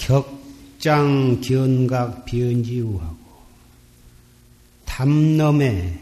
격장 0.09 1.39
견각 1.39 2.25
변지우하고 2.25 3.15
담넘에 4.83 5.99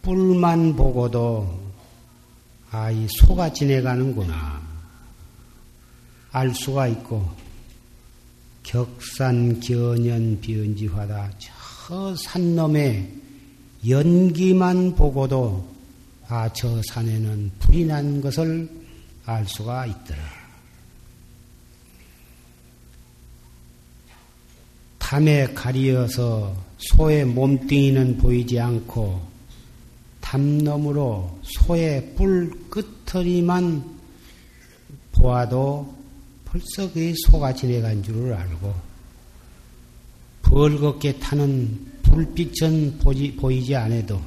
뿔만 0.00 0.74
보고도 0.74 1.62
아, 2.70 2.90
이 2.90 3.06
소가 3.08 3.52
지내가는구나. 3.52 4.60
알 6.32 6.52
수가 6.52 6.88
있고, 6.88 7.30
격산 8.64 9.60
견연 9.60 10.40
변지화다. 10.40 11.30
저 11.38 12.16
산놈의 12.16 13.12
연기만 13.86 14.96
보고도 14.96 15.68
아, 16.26 16.52
저 16.52 16.80
산에는 16.88 17.52
불이 17.60 17.84
난 17.84 18.20
것을 18.20 18.68
알 19.26 19.46
수가 19.46 19.86
있더라. 19.86 20.33
담에 25.14 25.46
가리어서 25.54 26.52
소의 26.76 27.24
몸뚱이는 27.24 28.16
보이지 28.16 28.58
않고 28.58 29.22
담너으로 30.20 31.38
소의 31.40 32.14
뿔 32.16 32.50
끝터리만 32.68 33.84
보아도 35.12 35.94
벌써 36.44 36.92
그 36.92 37.14
소가 37.26 37.54
지내간 37.54 38.02
줄을 38.02 38.34
알고 38.34 38.74
벌겋게 40.42 41.20
타는 41.20 41.92
불빛은 42.02 42.98
보지, 42.98 43.36
보이지 43.36 43.76
않아도 43.76 44.20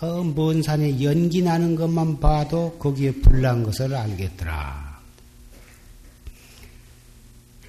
저 0.00 0.24
먼 0.34 0.62
산에 0.62 1.00
연기 1.00 1.42
나는 1.42 1.76
것만 1.76 2.18
봐도 2.18 2.76
거기에 2.80 3.12
불난 3.12 3.62
것을 3.62 3.94
알겠더라. 3.94 4.83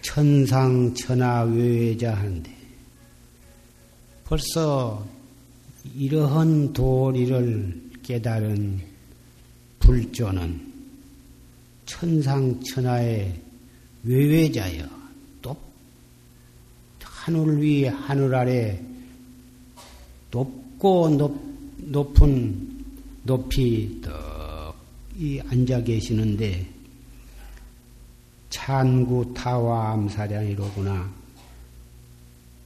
천상 0.06 0.94
천하 0.94 1.42
외외자 1.42 2.14
하는데 2.14 2.56
벌써 4.24 5.04
이러한 5.96 6.74
도리를 6.74 7.82
깨달은 8.04 8.82
불조는 9.80 10.74
천상 11.88 12.64
천하의 12.64 13.34
외외자여 14.04 14.86
또 15.42 15.58
하늘 17.02 17.60
위에 17.60 17.88
하늘 17.88 18.36
아래 18.36 18.80
높고 20.30 21.10
높, 21.10 21.36
높은 21.78 22.84
높이 23.24 24.02
떡이 24.02 25.42
앉아 25.50 25.82
계시는데 25.82 26.75
찬구 28.56 29.34
타와 29.34 29.92
암사량이로구나 29.92 31.12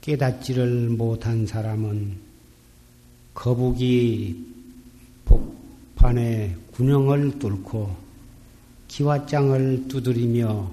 깨닫지를 0.02 0.90
못한 0.90 1.48
사람은 1.48 2.16
거북이 3.34 4.46
복판에 5.26 6.56
군형을 6.74 7.40
뚫고 7.40 7.98
기와장을 8.88 9.88
두드리며 9.88 10.72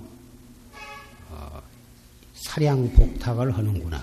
어, 1.30 1.62
사량 2.34 2.92
복탁을 2.92 3.56
하는구나. 3.56 4.02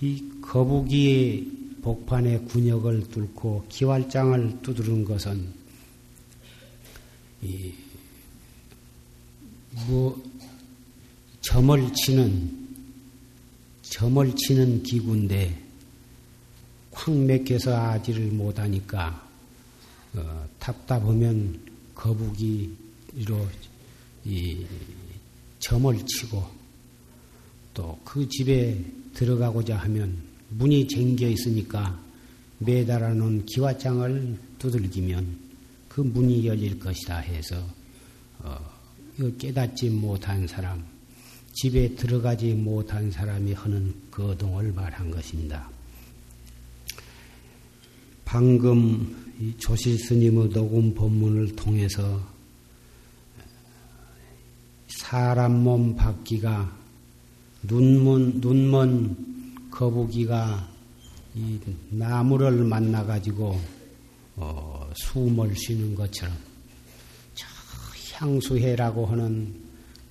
이 0.00 0.40
거북이 0.40 1.78
복판에 1.82 2.38
군역을 2.38 3.10
뚫고 3.10 3.66
기왈장을 3.68 4.62
두드는 4.62 5.04
것은 5.04 5.52
이, 7.42 7.74
뭐 9.86 10.22
점을 11.40 11.92
치는 11.94 12.58
점을 13.82 14.36
치는 14.36 14.82
기구인데 14.82 15.62
확 16.92 17.14
맥혀서 17.14 17.76
아지를 17.76 18.26
못하니까 18.26 19.28
어, 20.14 20.48
답답하면 20.58 21.60
거북이로 21.94 23.48
이 24.24 24.66
점을 25.58 26.06
치고 26.06 26.44
또 27.74 27.98
그 28.12 28.28
집에 28.28 28.76
들어가고자 29.14 29.76
하면 29.76 30.16
문이 30.48 30.88
쟁겨 30.88 31.28
있으니까 31.28 31.96
매달아 32.58 33.14
놓은 33.14 33.46
기와장을 33.46 34.36
두들기면 34.58 35.38
그 35.88 36.00
문이 36.00 36.44
열릴 36.44 36.78
것이다 36.80 37.18
해서 37.18 37.64
어, 38.40 38.58
깨닫지 39.28 39.90
못한 39.90 40.46
사람, 40.46 40.84
집에 41.52 41.94
들어가지 41.94 42.54
못한 42.54 43.10
사람이 43.10 43.52
하는 43.52 43.94
거동을 44.10 44.72
말한 44.72 45.10
것입니다. 45.10 45.68
방금 48.24 49.54
조실 49.58 49.98
스님의 49.98 50.50
녹음 50.50 50.94
법문을 50.94 51.56
통해서 51.56 52.20
사람 54.86 55.64
몸 55.64 55.96
밖기가 55.96 56.76
눈먼 57.62 58.40
눈먼 58.40 59.68
거북이가 59.70 60.68
이 61.34 61.58
나무를 61.90 62.64
만나 62.64 63.04
가지고 63.04 63.60
어, 64.36 64.90
숨을 64.94 65.54
쉬는 65.56 65.94
것처럼 65.94 66.49
향수해라고 68.20 69.06
하는 69.06 69.54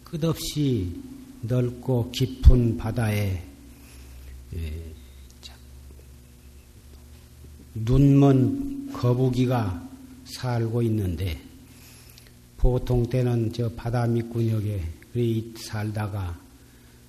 끝없이 0.03 0.91
넓고 1.41 2.11
깊은 2.11 2.77
바다에 2.77 3.43
예, 4.55 4.93
눈먼 7.75 8.91
거북이가 8.93 9.89
살고 10.25 10.81
있는데 10.83 11.39
보통 12.57 13.07
때는 13.07 13.53
저 13.53 13.69
바다 13.69 14.07
밑구녕에 14.07 14.81
살다가 15.55 16.37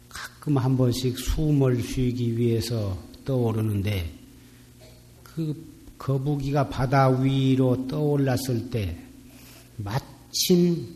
가끔 0.09 0.59
한 0.59 0.77
번씩 0.77 1.19
숨을 1.19 1.83
쉬기 1.83 2.37
위해서 2.37 2.97
떠오르는데 3.25 4.13
그 5.23 5.55
거북이가 5.99 6.69
바다 6.69 7.09
위로 7.09 7.87
떠올랐을 7.89 8.71
때마 8.71 9.99
침 10.33 10.87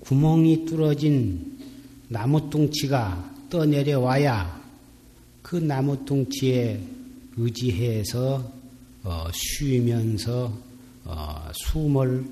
구멍이 0.00 0.66
뚫어진 0.66 1.58
나무뚱치가 2.08 3.34
떠내려와야 3.50 4.62
그 5.42 5.56
나무뚱치에 5.56 6.80
의지해서 7.36 8.52
어, 9.02 9.26
쉬면서 9.32 10.56
어, 11.04 11.50
숨을 11.52 12.24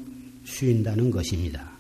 쉰다는 0.45 1.11
것입니다. 1.11 1.71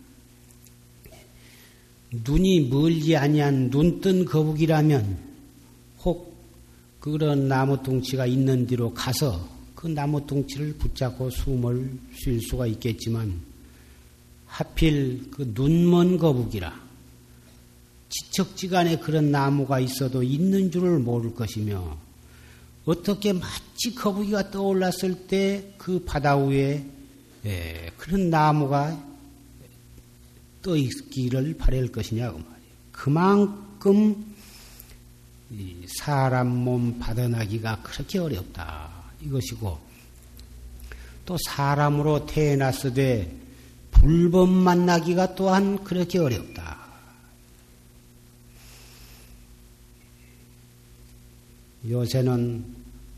눈이 2.11 2.69
멀지 2.69 3.17
아니한 3.17 3.71
눈뜬 3.71 4.27
거북이라면 4.27 5.19
혹 6.05 6.37
그런 7.01 7.49
나무뚱치가 7.49 8.27
있는 8.27 8.67
뒤로 8.67 8.93
가서 8.93 9.49
그 9.75 9.87
나무뚱치를 9.87 10.75
붙잡고 10.75 11.31
숨을 11.31 11.99
쉴 12.15 12.41
수가 12.43 12.67
있겠지만 12.67 13.52
하필 14.53 15.31
그 15.31 15.53
눈먼 15.55 16.19
거북이라 16.19 16.81
지척지간에 18.09 18.99
그런 18.99 19.31
나무가 19.31 19.81
있어도 19.81 20.23
있는 20.23 20.71
줄을 20.71 20.99
모를 20.99 21.35
것이며 21.35 21.97
어떻게 22.85 23.33
마치 23.33 23.95
거북이가 23.95 24.51
떠올랐을 24.51 25.27
때 25.27 25.73
그 25.83 25.99
바다 26.05 26.37
위에 26.37 26.85
예, 27.45 27.91
그런 27.97 28.31
나무가 28.31 28.97
떠 30.63 30.77
있기를 30.77 31.57
바랄 31.57 31.89
것이냐고 31.89 32.39
그 32.93 33.11
말이에요. 33.11 33.53
그만큼 33.73 34.35
사람 35.89 36.47
몸 36.47 37.01
받아나기가 37.01 37.83
그렇게 37.83 38.21
어렵다 38.21 38.91
이것이고 39.23 39.77
또 41.27 41.37
사람으로 41.49 42.27
태어났으되 42.27 43.42
불법 44.03 44.49
만나기가 44.49 45.37
또한 45.37 45.83
그렇게 45.85 46.19
어렵다. 46.19 46.77
요새는 51.89 52.65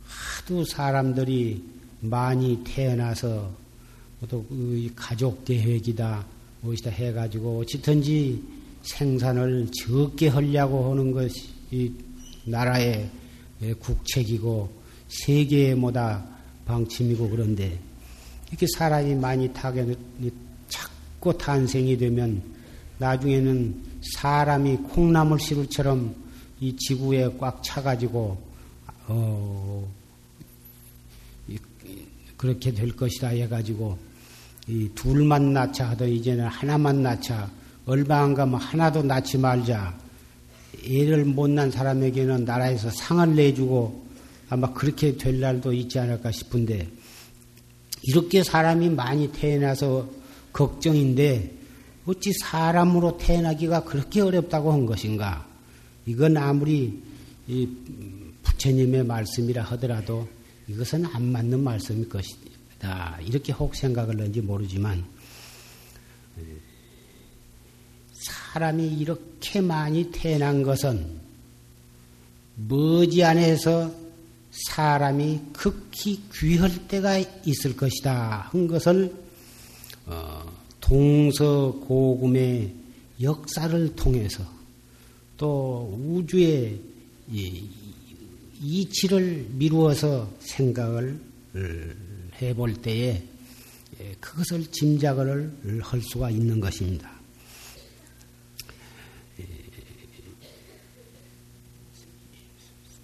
하도 0.05 0.65
사람들이 0.67 1.65
많이 2.01 2.63
태어나서 2.65 3.51
또 4.29 4.45
가족 4.95 5.45
계획이다 5.47 6.27
무엇이다 6.61 6.91
해가지고 6.91 7.61
어찌든지 7.61 8.43
생산을 8.83 9.69
적게 9.73 10.29
하려고 10.29 10.91
하는 10.91 11.13
것이 11.13 11.95
나라의 12.45 13.09
국책이고 13.81 14.71
세계의 15.09 15.77
뭐다 15.77 16.27
방침이고 16.67 17.31
그런데 17.31 17.79
이렇게 18.49 18.67
사람이 18.77 19.15
많이 19.15 19.51
타게 19.53 19.95
자꾸 21.25 21.39
탄생이 21.39 21.97
되면 21.97 22.43
나중에는 22.99 23.83
사람이 24.13 24.77
콩나물 24.91 25.41
시루처럼 25.41 26.15
이 26.61 26.77
지구에 26.77 27.31
꽉 27.39 27.63
차가지고 27.63 28.39
어 29.07 29.91
그렇게 32.37 32.73
될 32.73 32.95
것이다 32.95 33.29
해가지고 33.29 33.97
이 34.69 34.91
둘만 34.95 35.55
낳자 35.55 35.91
하던 35.91 36.11
이제는 36.11 36.47
하나만 36.47 37.03
낳자 37.03 37.51
얼마 37.87 38.23
안 38.23 38.35
가면 38.35 38.61
하나도 38.61 39.03
낳지 39.03 39.39
말자 39.39 39.99
애를 40.87 41.25
못 41.25 41.49
낳은 41.49 41.71
사람에게는 41.71 42.45
나라에서 42.45 42.91
상을 42.91 43.35
내주고 43.35 44.05
아마 44.51 44.71
그렇게 44.75 45.17
될 45.17 45.41
날도 45.41 45.73
있지 45.73 45.99
않을까 45.99 46.31
싶은데 46.31 46.87
이렇게 48.03 48.43
사람이 48.45 48.91
많이 48.91 49.33
태어나서 49.33 50.24
걱정인데 50.55 51.53
어찌 52.07 52.33
사람으로 52.41 53.19
태어나기가 53.19 53.85
그렇게 53.85 54.23
어렵다고 54.23 54.73
한 54.73 54.87
것인가? 54.87 55.47
이건 56.07 56.37
아무리 56.39 57.03
부처님의 58.43 59.05
말씀이라 59.05 59.63
하더라도 59.65 60.27
이것은 60.69 61.05
안 61.07 61.25
맞는 61.25 61.63
말씀일 61.63 62.09
것이다. 62.09 63.19
이렇게 63.23 63.53
혹 63.53 63.75
생각을 63.75 64.15
했는지 64.15 64.41
모르지만 64.41 65.05
사람이 68.13 68.87
이렇게 68.87 69.61
많이 69.61 70.11
태어난 70.11 70.63
것은 70.63 71.21
머지안에서 72.57 73.93
사람이 74.51 75.41
극히 75.53 76.23
귀할 76.33 76.71
때가 76.87 77.19
있을 77.45 77.77
것이다 77.77 78.49
한 78.53 78.69
것을 78.69 79.07
어, 79.07 79.25
동서고금의 80.81 82.75
역사를 83.23 83.97
통해서 83.97 84.45
또 85.37 85.99
우주의 86.07 86.81
이치를 88.61 89.47
미루어서 89.53 90.31
생각을 90.41 91.21
해볼 92.41 92.75
때에 92.75 93.23
그것을 94.21 94.71
짐작을 94.71 95.81
할 95.81 96.01
수가 96.03 96.31
있는 96.31 96.61
것입니다. 96.61 97.15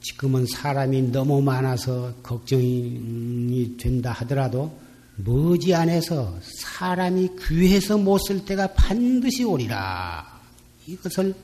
지금은 0.02 0.47
사람이 0.47 1.12
너무 1.12 1.41
많아서 1.41 2.14
걱정이 2.23 3.76
된다 3.79 4.12
하더라도 4.12 4.76
머지 5.25 5.75
안에서 5.75 6.39
사람이 6.43 7.31
귀해서 7.47 7.99
못 7.99 8.19
쓸 8.27 8.45
때가 8.45 8.69
반드시 8.75 9.45
오리라. 9.45 10.41
이것을 10.87 11.35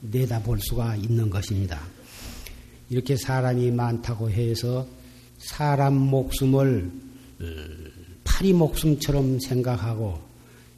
내다볼 0.00 0.60
수가 0.60 0.96
있는 0.96 1.30
것입니다. 1.30 1.80
이렇게 2.90 3.16
사람이 3.16 3.70
많다고 3.70 4.30
해서 4.30 4.86
사람 5.38 5.94
목숨을 5.94 6.90
어, 7.40 7.44
파리 8.22 8.52
목숨처럼 8.52 9.40
생각하고 9.40 10.20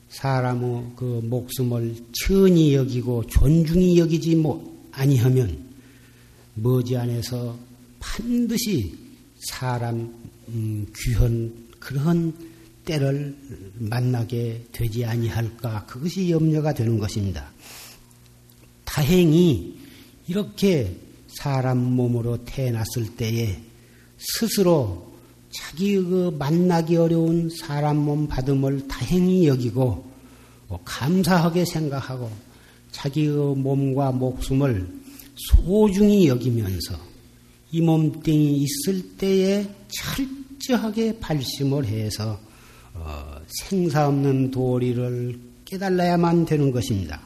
사람의 0.09 0.93
그 0.97 1.21
목숨을 1.25 1.95
천히 2.13 2.75
여기고 2.75 3.27
존중히 3.27 3.99
여기지 3.99 4.37
뭐 4.37 4.89
아니하면 4.93 5.59
머지 6.55 6.97
안에서 6.97 7.57
반드시 7.99 8.95
사람 9.37 10.15
음, 10.49 10.87
귀한 10.97 11.66
그런 11.87 12.35
때를 12.85 13.37
만나게 13.75 14.65
되지 14.73 15.05
아니할까 15.05 15.87
그것이 15.87 16.31
염려가 16.31 16.75
되는 16.75 16.99
것입니다. 16.99 17.49
다행히 18.85 19.79
이렇게 20.27 20.97
사람 21.29 21.79
몸으로 21.79 22.45
태어났을 22.45 23.15
때에 23.17 23.61
스스로 24.19 25.13
자기 25.51 25.95
그 25.95 26.35
만나기 26.37 26.97
어려운 26.97 27.49
사람 27.51 27.99
몸 27.99 28.27
받음을 28.27 28.89
다행히 28.89 29.47
여기고 29.47 30.11
뭐 30.67 30.81
감사하게 30.85 31.65
생각하고 31.67 32.33
자기의 32.91 33.29
그 33.29 33.55
몸과 33.57 34.11
목숨을 34.11 34.89
소중히 35.37 36.27
여기면서 36.27 36.99
이 37.71 37.81
몸뚱이 37.81 38.65
있을 38.65 39.17
때에 39.17 39.69
철 39.89 40.27
저하게 40.67 41.19
발심을 41.19 41.87
해서 41.87 42.39
어, 42.95 43.37
생사 43.47 44.09
없는 44.09 44.51
도리를 44.51 45.39
깨달아야만 45.65 46.47
되는 46.47 46.71
것입니다. 46.71 47.21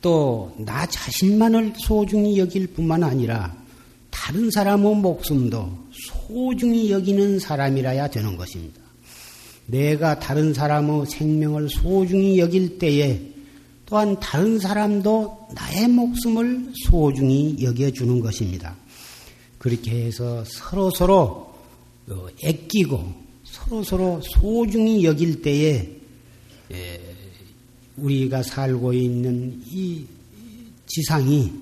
또 0.00 0.52
나 0.58 0.86
자신만을 0.86 1.74
소중히 1.76 2.38
여길 2.38 2.68
뿐만 2.68 3.02
아니라 3.02 3.54
다른 4.10 4.50
사람의 4.50 4.96
목숨도 4.96 5.70
소중히 5.92 6.90
여기는 6.90 7.38
사람이라야 7.38 8.08
되는 8.08 8.36
것입니다. 8.36 8.80
내가 9.66 10.18
다른 10.18 10.52
사람의 10.52 11.06
생명을 11.06 11.68
소중히 11.68 12.38
여길 12.38 12.78
때에 12.78 13.20
또한 13.86 14.18
다른 14.20 14.58
사람도 14.58 15.48
나의 15.54 15.88
목숨을 15.88 16.72
소중히 16.86 17.56
여겨주는 17.60 18.20
것입니다. 18.20 18.76
그렇게 19.60 20.06
해서 20.06 20.42
서로 20.46 20.90
서로 20.90 21.54
어, 22.08 22.26
애끼고 22.42 23.12
서로 23.44 23.84
서로 23.84 24.20
소중히 24.22 25.04
여길 25.04 25.42
때에 25.42 26.00
우리가 27.96 28.42
살고 28.42 28.94
있는 28.94 29.62
이 29.66 30.06
지상이 30.86 31.52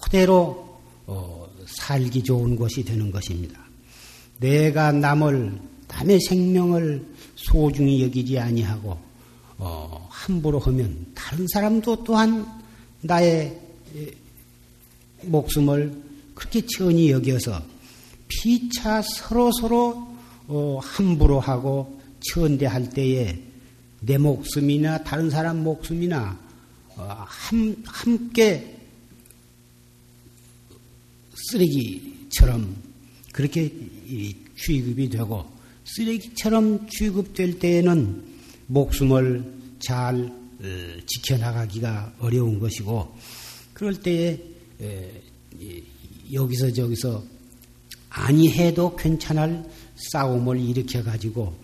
그대로 0.00 0.78
어, 1.06 1.48
살기 1.66 2.22
좋은 2.22 2.54
것이 2.54 2.84
되는 2.84 3.10
것입니다. 3.10 3.58
내가 4.38 4.92
남을 4.92 5.60
남의 5.88 6.20
생명을 6.28 7.04
소중히 7.34 8.04
여기지 8.04 8.38
아니하고 8.38 8.96
어, 9.58 10.06
함부로 10.08 10.60
하면 10.60 11.04
다른 11.14 11.48
사람도 11.48 12.04
또한 12.04 12.46
나의 13.00 13.58
목숨을 15.22 16.03
그렇게 16.34 16.62
천히 16.66 17.10
여겨서 17.10 17.62
피차 18.28 19.02
서로서로 19.02 20.14
어, 20.46 20.78
함부로 20.82 21.40
하고 21.40 22.00
천대할 22.20 22.90
때에 22.90 23.38
내 24.00 24.18
목숨이나 24.18 25.02
다른 25.02 25.30
사람 25.30 25.62
목숨이나 25.62 26.38
어, 26.96 27.24
함, 27.26 27.76
함께 27.86 28.78
쓰레기처럼 31.34 32.76
그렇게 33.32 33.72
취급이 34.56 35.08
되고 35.08 35.44
쓰레기처럼 35.84 36.88
취급될 36.88 37.58
때에는 37.58 38.24
목숨을 38.66 39.52
잘 39.78 40.32
어, 40.60 41.00
지켜나가기가 41.06 42.14
어려운 42.18 42.58
것이고 42.58 43.16
그럴 43.74 43.94
때에 44.00 44.38
여기서 46.32 46.72
저기서 46.72 47.22
아니해도 48.10 48.94
괜찮을 48.96 49.64
싸움을 50.12 50.58
일으켜 50.60 51.02
가지고 51.02 51.54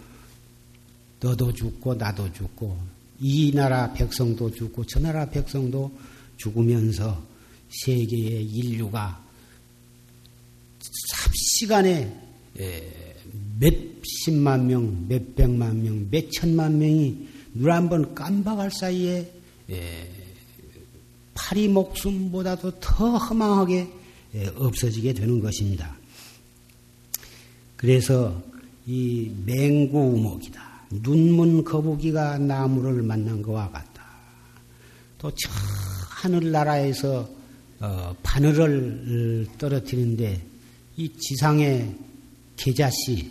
너도 1.21 1.53
죽고 1.53 1.95
나도 1.95 2.33
죽고 2.33 2.77
이 3.21 3.53
나라 3.55 3.93
백성도 3.93 4.51
죽고 4.51 4.85
저 4.87 4.99
나라 5.01 5.29
백성도 5.29 5.91
죽으면서 6.37 7.23
세계의 7.85 8.45
인류가 8.47 9.23
삽시간에 11.13 12.13
몇십만 13.59 14.67
명, 14.67 15.07
몇백만 15.09 15.83
명, 15.83 16.09
몇천만 16.11 16.79
명이 16.79 17.29
눈 17.55 17.71
한 17.71 17.89
번 17.89 18.15
깜박할 18.15 18.71
사이에 18.71 19.31
파리 21.35 21.69
목숨보다도 21.69 22.81
더 22.81 23.17
허망하게 23.17 24.00
없어지게 24.57 25.15
되는 25.15 25.41
것입니다. 25.41 25.97
그래서 27.77 28.43
이 28.87 29.31
맹구우목이다. 29.47 30.71
눈문 30.91 31.65
거북이가 31.65 32.39
나무를 32.39 33.03
만난 33.03 33.43
것과 33.43 33.71
같다. 33.71 34.05
또 35.19 35.31
저 35.31 35.51
하늘나라에서 36.21 37.29
어, 37.81 38.15
바늘을 38.23 39.47
떨어뜨리는데 39.57 40.43
이 40.99 41.11
지상에 41.19 41.95
계자씨, 42.57 43.31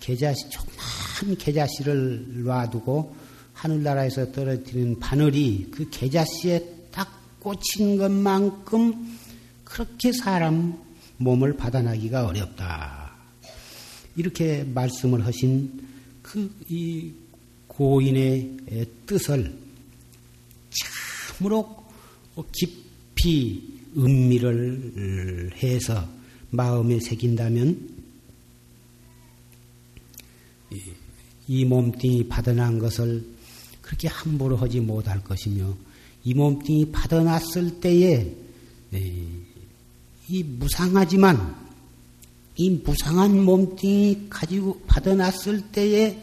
계자씨 0.00 0.50
조그만 0.50 1.36
계자씨를 1.38 2.44
놔두고 2.44 3.16
하늘나라에서 3.54 4.32
떨어뜨리는 4.32 5.00
바늘이 5.00 5.68
그 5.70 5.88
계자씨에 5.88 6.88
딱 6.90 7.08
꽂힌 7.40 7.96
것만큼 7.96 9.18
그렇게 9.66 10.12
사람 10.12 10.82
몸을 11.18 11.58
받아나기가 11.58 12.26
어렵다. 12.26 13.12
이렇게 14.16 14.64
말씀을 14.64 15.26
하신 15.26 15.86
그 16.22 16.50
이 16.68 17.12
고인의 17.76 18.56
뜻을 19.04 19.54
참으로 20.70 21.84
깊이 22.52 23.80
음미를 23.94 25.52
해서 25.62 26.08
마음에 26.50 26.98
새긴다면 27.00 27.96
이 31.48 31.64
몸뚱이 31.66 32.28
받아난 32.28 32.78
것을 32.78 33.24
그렇게 33.82 34.08
함부로 34.08 34.56
하지 34.56 34.80
못할 34.80 35.22
것이며 35.22 35.76
이 36.24 36.32
몸뚱이 36.32 36.90
받아놨을 36.92 37.80
때에 37.80 38.34
이 40.28 40.42
무상하지만 40.42 41.66
이 42.56 42.70
무상한 42.70 43.44
몸뚱이 43.44 44.26
가지고 44.28 44.80
받아놨을 44.86 45.70
때에 45.72 46.22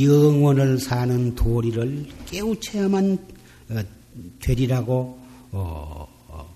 영원을 0.00 0.78
사는 0.78 1.34
도리를 1.34 2.06
깨우쳐야만 2.26 3.18
어, 3.70 3.82
되리라고 4.40 5.18
어, 5.52 6.06
어, 6.28 6.54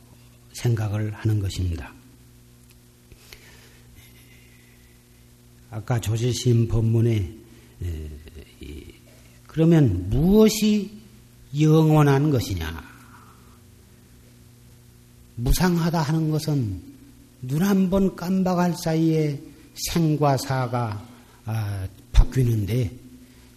생각을 0.52 1.12
하는 1.12 1.40
것입니다. 1.40 1.92
아까 5.70 6.00
조지심 6.00 6.68
법문에 6.68 7.30
그러면 9.46 10.08
무엇이 10.08 10.90
영원한 11.58 12.30
것이냐? 12.30 12.87
무상하다 15.38 16.02
하는 16.02 16.30
것은 16.30 16.80
눈 17.42 17.62
한 17.62 17.88
번 17.90 18.16
깜박할 18.16 18.74
사이에 18.82 19.40
생과 19.74 20.36
사가 20.38 21.06
아, 21.44 21.88
바뀌는데 22.12 22.90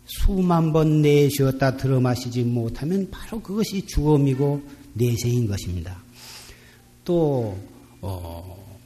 수만 0.05 0.71
번 0.71 1.01
내쉬었다 1.01 1.77
들어 1.77 1.99
마시지 1.99 2.43
못하면 2.43 3.09
바로 3.09 3.41
그것이 3.41 3.85
죽음이고 3.87 4.61
내생인 4.93 5.47
것입니다. 5.47 5.97
또 7.03 7.57
어, 8.01 8.77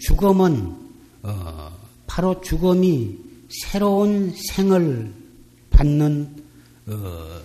죽음은 0.00 0.74
어, 1.22 1.70
바로 2.06 2.40
죽음이 2.40 3.18
새로운 3.50 4.32
생을 4.54 5.12
받는 5.70 6.36
어, 6.86 7.40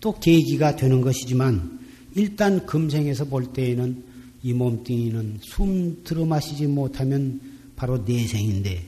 또 0.00 0.12
계기가 0.18 0.76
되는 0.76 1.00
것이지만 1.00 1.83
일단 2.14 2.64
금생에서 2.66 3.24
볼 3.26 3.52
때에는 3.52 4.04
이 4.42 4.52
몸뚱이는 4.52 5.38
숨 5.40 6.02
들어 6.04 6.24
마시지 6.24 6.66
못하면 6.66 7.40
바로 7.76 7.98
내생인데 7.98 8.84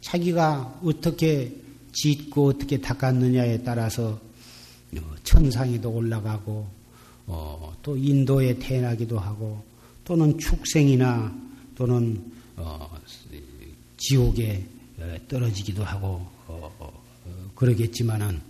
자기가 0.00 0.80
어떻게 0.84 1.54
짓고 1.92 2.48
어떻게 2.48 2.80
닦았느냐에 2.80 3.62
따라서 3.62 4.20
어, 4.96 5.14
천상에도 5.24 5.90
올라가고 5.90 6.66
어, 7.26 7.76
또 7.82 7.96
인도에 7.96 8.58
태어나기도 8.58 9.18
하고 9.18 9.62
또는 10.04 10.38
축생이나 10.38 11.34
또는 11.74 12.32
어, 12.56 12.90
지옥에 13.96 14.64
어, 14.98 15.16
떨어지기도 15.28 15.82
하고 15.84 16.26
어, 16.46 16.70
어, 16.78 17.02
그러겠지만은 17.54 18.40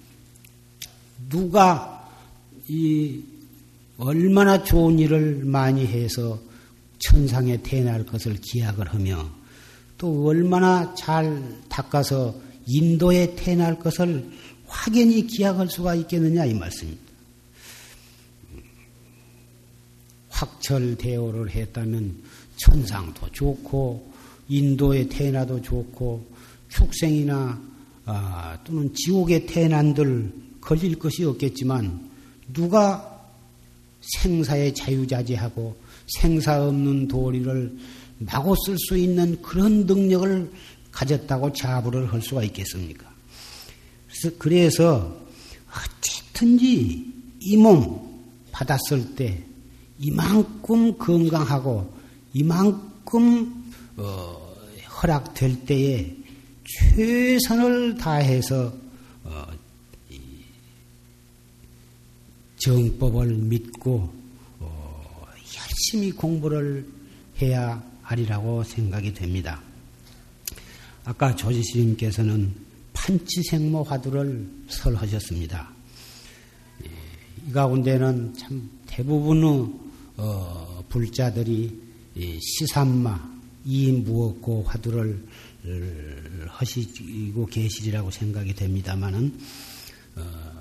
누가 1.29 2.11
이 2.69 3.23
얼마나 3.99 4.63
좋은 4.63 4.99
일을 4.99 5.45
많이 5.45 5.87
해서 5.87 6.41
천상에 6.99 7.63
태어날 7.63 8.05
것을 8.05 8.37
기약을 8.41 8.89
하며 8.89 9.29
또 9.99 10.27
얼마나 10.27 10.95
잘 10.95 11.43
닦아서 11.69 12.35
인도에 12.67 13.35
태어날 13.37 13.79
것을 13.79 14.29
확연히 14.67 15.27
기약할 15.27 15.69
수가 15.69 15.95
있겠느냐 15.95 16.47
이 16.47 16.55
말씀입니다. 16.55 17.05
확철대오를 20.31 21.51
했다면 21.51 22.23
천상도 22.57 23.31
좋고 23.31 24.13
인도에 24.49 25.09
태어나도 25.09 25.63
좋고 25.63 26.27
축생이나 26.69 27.61
아, 28.07 28.59
또는 28.65 28.93
지옥에 28.95 29.47
태어난들 29.47 30.33
걸릴 30.61 30.99
것이 30.99 31.25
없겠지만 31.25 32.11
누가 32.53 33.14
생사의 34.21 34.75
자유자재하고 34.75 35.77
생사 36.07 36.63
없는 36.63 37.09
도리를 37.09 37.77
마구 38.19 38.55
쓸 38.65 38.77
수 38.79 38.97
있는 38.97 39.41
그런 39.43 39.87
능력을 39.87 40.51
가졌다고 40.93 41.53
자부를 41.53 42.13
할 42.13 42.23
수가 42.23 42.45
있겠습니까? 42.45 43.07
그래서, 44.09 44.37
그래서 44.39 45.17
어쨌든지 45.71 47.13
이 47.41 47.57
몸 47.57 48.05
받았을 48.53 49.15
때 49.17 49.43
이만큼 49.99 50.97
건강하고 50.97 51.93
이만큼 52.33 53.73
어, 53.97 54.55
허락될 55.03 55.65
때에 55.67 56.17
최선을 56.65 57.97
다해서 57.97 58.73
정법을 62.65 63.27
믿고 63.27 64.11
어, 64.59 65.27
열심히 65.55 66.11
공부를 66.13 66.89
해야 67.43 67.83
하리라고 68.01 68.65
생각이 68.65 69.13
됩니다. 69.13 69.63
아까 71.05 71.37
조지스님께서는 71.37 72.55
판치생모 72.95 73.83
화두를 73.83 74.49
설하셨습니다. 74.69 75.71
예, 76.85 76.91
이 77.47 77.53
가운데는 77.53 78.35
참 78.35 78.71
대부분의 78.87 79.69
어, 80.17 80.85
불자들이 80.89 81.83
시삼마 82.41 83.35
이 83.67 83.93
무엇고 83.93 84.63
화두를 84.63 85.23
하시고 86.49 87.47
계시리라고 87.47 88.11
생각이 88.11 88.55
됩니다만은 88.55 89.39
어, 90.17 90.54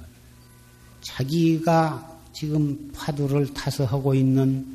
자기가 1.03 2.21
지금 2.33 2.91
화두를 2.95 3.53
타서 3.53 3.85
하고 3.85 4.15
있는 4.15 4.65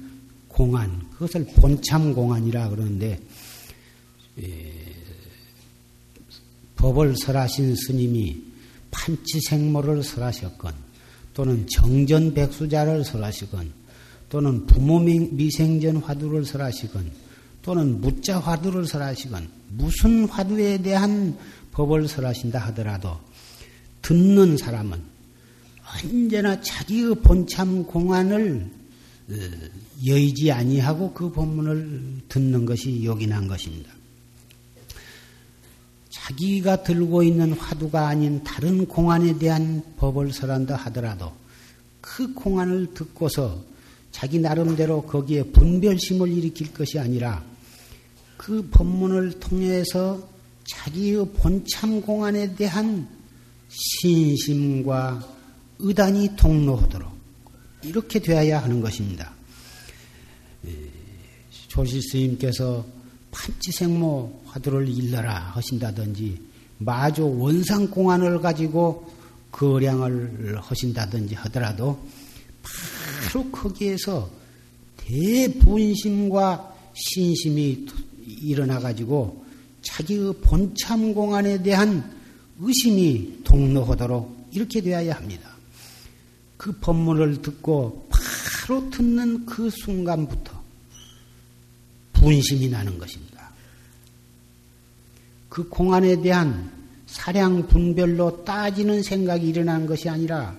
공안, 0.46 1.08
그것을 1.10 1.46
본참 1.56 2.14
공안이라 2.14 2.68
그러는데, 2.70 3.20
에, 4.40 4.72
법을 6.76 7.16
설하신 7.16 7.74
스님이 7.74 8.40
판치생모를 8.90 10.02
설하셨건, 10.02 10.74
또는 11.34 11.66
정전백수자를 11.68 13.04
설하시건, 13.04 13.72
또는 14.28 14.66
부모 14.66 15.00
미생전 15.00 15.98
화두를 15.98 16.44
설하시건, 16.44 17.10
또는 17.62 18.00
무자 18.00 18.38
화두를 18.38 18.86
설하시건, 18.86 19.48
무슨 19.70 20.28
화두에 20.28 20.78
대한 20.78 21.36
법을 21.72 22.08
설하신다 22.08 22.58
하더라도, 22.66 23.18
듣는 24.02 24.56
사람은 24.56 25.17
언제나 25.94 26.60
자기의 26.60 27.16
본참 27.16 27.84
공안을 27.84 28.70
어, 29.30 29.34
여의지 30.06 30.52
아니하고 30.52 31.12
그 31.12 31.30
본문을 31.30 32.22
듣는 32.28 32.64
것이 32.66 33.04
요긴한 33.04 33.48
것입니다. 33.48 33.92
자기가 36.08 36.82
들고 36.82 37.22
있는 37.22 37.52
화두가 37.52 38.08
아닌 38.08 38.42
다른 38.44 38.86
공안에 38.86 39.38
대한 39.38 39.82
법을 39.96 40.32
설한다 40.32 40.76
하더라도 40.76 41.32
그 42.00 42.32
공안을 42.34 42.94
듣고서 42.94 43.62
자기 44.10 44.38
나름대로 44.38 45.02
거기에 45.02 45.44
분별심을 45.44 46.30
일으킬 46.30 46.72
것이 46.72 46.98
아니라 46.98 47.44
그 48.36 48.68
법문을 48.70 49.40
통해서 49.40 50.28
자기의 50.64 51.28
본참 51.34 52.02
공안에 52.02 52.54
대한 52.54 53.08
신심과 53.68 55.37
의단이 55.78 56.36
통로하도록 56.36 57.10
이렇게 57.82 58.18
되어야 58.18 58.62
하는 58.62 58.80
것입니다. 58.80 59.32
조실 61.68 62.02
스님께서 62.02 62.84
판치생모 63.30 64.42
화두를 64.46 64.88
일러라 64.88 65.52
하신다든지 65.54 66.40
마조 66.78 67.38
원상공안을 67.38 68.40
가지고 68.40 69.10
거량을 69.52 70.58
하신다든지 70.60 71.34
하더라도 71.34 71.98
바로 72.62 73.50
거기에서 73.50 74.30
대분심과 74.96 76.74
신심이 76.94 77.86
일어나 78.26 78.78
가지고 78.78 79.44
자기의 79.82 80.34
본참 80.42 81.14
공안에 81.14 81.62
대한 81.62 82.16
의심이 82.60 83.40
동로하도록 83.44 84.48
이렇게 84.52 84.80
되어야 84.80 85.14
합니다. 85.14 85.57
그 86.58 86.72
법문을 86.72 87.40
듣고 87.40 88.08
바로 88.10 88.90
듣는 88.90 89.46
그 89.46 89.70
순간부터 89.70 90.62
분심이 92.12 92.68
나는 92.68 92.98
것입니다. 92.98 93.48
그 95.48 95.66
공안에 95.68 96.20
대한 96.20 96.70
사량 97.06 97.68
분별로 97.68 98.44
따지는 98.44 99.02
생각이 99.02 99.48
일어나는 99.48 99.86
것이 99.86 100.08
아니라 100.08 100.54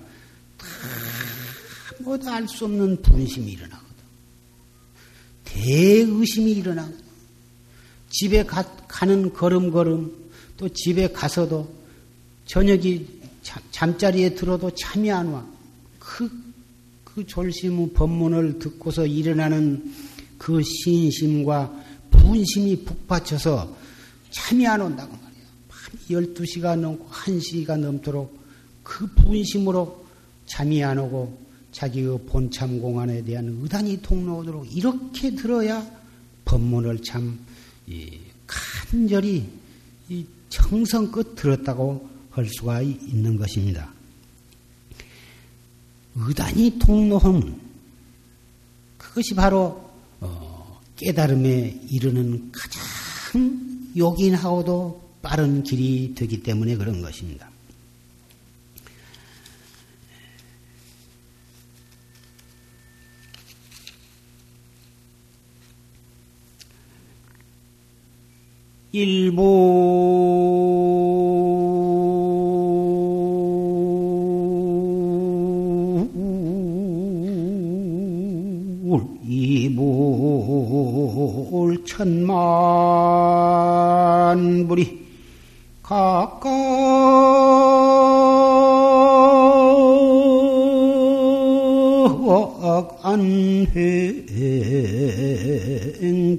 아무도 2.00 2.30
알 2.30 2.48
수 2.48 2.64
없는 2.64 3.02
분심이 3.02 3.52
일어나거든. 3.52 3.90
대의심이 5.44 6.52
일어나거든. 6.52 6.98
집에 8.08 8.44
가, 8.44 8.62
가는 8.88 9.32
걸음걸음 9.32 10.30
또 10.56 10.68
집에 10.70 11.08
가서도 11.12 11.72
저녁이 12.46 13.06
잠자리에 13.70 14.34
들어도 14.34 14.70
잠이 14.74 15.10
안 15.12 15.28
와. 15.28 15.59
그, 16.10 16.28
그 17.04 17.24
졸심의 17.24 17.90
법문을 17.92 18.58
듣고서 18.58 19.06
일어나는 19.06 19.92
그 20.38 20.60
신심과 20.60 21.84
분심이 22.10 22.84
북받쳐서 22.84 23.76
잠이 24.30 24.66
안 24.66 24.80
온다고 24.80 25.12
말이에요. 25.12 25.46
밤 25.68 25.78
12시가 26.10 26.76
넘고 26.76 27.08
1시가 27.08 27.78
넘도록 27.78 28.36
그 28.82 29.06
분심으로 29.06 30.04
잠이 30.46 30.82
안 30.82 30.98
오고 30.98 31.38
자기의 31.70 32.18
본참 32.26 32.80
공안에 32.80 33.22
대한 33.22 33.56
의단이 33.62 34.02
통로오도록 34.02 34.76
이렇게 34.76 35.36
들어야 35.36 35.88
법문을 36.44 37.02
참 37.02 37.38
간절히 38.48 39.46
정성껏 40.48 41.36
들었다고 41.36 42.08
할 42.30 42.46
수가 42.46 42.82
있는 42.82 43.36
것입니다. 43.36 43.99
의단이 46.16 46.78
통로함 46.78 47.60
그것이 48.98 49.34
바로 49.34 49.90
어, 50.20 50.80
깨달음에 50.96 51.80
이르는 51.88 52.52
가장 52.52 52.82
요긴하고도 53.96 55.10
빠른 55.22 55.62
길이 55.62 56.14
되기 56.14 56.42
때문에 56.42 56.76
그런 56.76 57.02
것입니다. 57.02 57.50
일부 68.92 69.40
천만 82.00 82.32
불이 84.66 85.00
각각 85.82 86.40
안행 93.02 94.24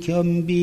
겸비 0.02 0.61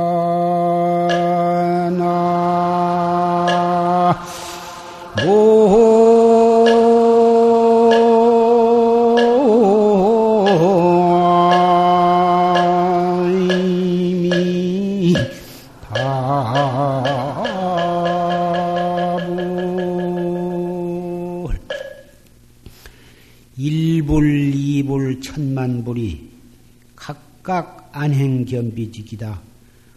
각각 28.03 28.11
안행견비직이다. 28.11 29.41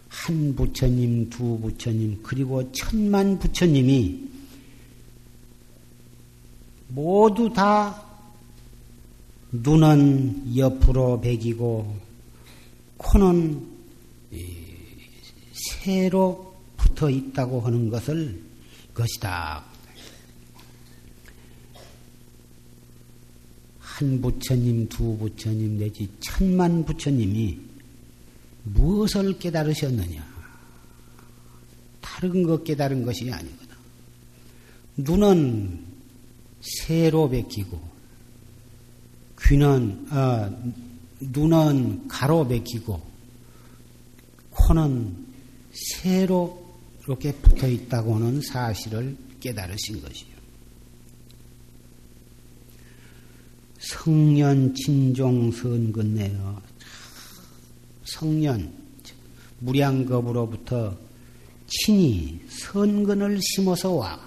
한 0.09 0.55
부처님, 0.55 1.29
두 1.29 1.59
부처님, 1.59 2.21
그리고 2.23 2.71
천만 2.73 3.39
부처님이 3.39 4.29
모두 6.89 7.53
다 7.53 8.03
눈은 9.51 10.57
옆으로 10.57 11.21
베기고 11.21 11.97
코는 12.97 13.67
새로 15.53 16.55
붙어 16.77 17.11
있다고 17.11 17.61
하는 17.61 17.91
것을 17.91 18.41
것이다. 18.95 19.65
한 23.81 24.21
부처님, 24.21 24.89
두 24.89 25.17
부처님 25.19 25.79
내지 25.79 26.09
천만 26.21 26.85
부처님이 26.85 27.67
무엇을 28.75 29.39
깨달으셨느냐? 29.39 30.27
다른 32.01 32.43
것 32.43 32.65
깨달은 32.65 33.05
것이 33.05 33.31
아니거든. 33.31 33.77
눈은 34.97 35.85
세로 36.61 37.29
베끼고, 37.29 37.81
귀는, 39.41 40.07
아, 40.11 40.51
눈은 41.21 42.09
가로 42.09 42.47
베끼고, 42.47 43.01
코는 44.51 45.27
세로 45.73 46.67
이렇게 47.05 47.33
붙어 47.33 47.69
있다고는 47.69 48.41
사실을 48.41 49.17
깨달으신 49.41 50.01
것이요. 50.01 50.37
성년 53.79 54.75
친종 54.75 55.53
선근내어 55.53 56.63
성년 58.07 58.73
무량겁으로부터 59.59 60.97
친히 61.67 62.41
선근을 62.49 63.41
심어서 63.43 63.93
와. 63.93 64.27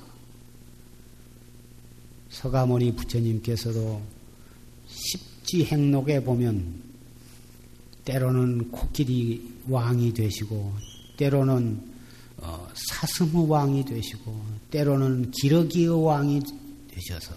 서가모니 2.29 2.95
부처님께서도 2.95 4.01
십지 4.87 5.65
행록에 5.65 6.23
보면 6.23 6.81
때로는 8.05 8.71
코끼리 8.71 9.55
왕이 9.67 10.13
되시고 10.13 10.73
때로는 11.17 11.89
어, 12.37 12.67
사슴의 12.73 13.49
왕이 13.49 13.85
되시고 13.85 14.41
때로는 14.71 15.31
기러기의 15.31 16.05
왕이 16.05 16.41
되셔서 16.91 17.35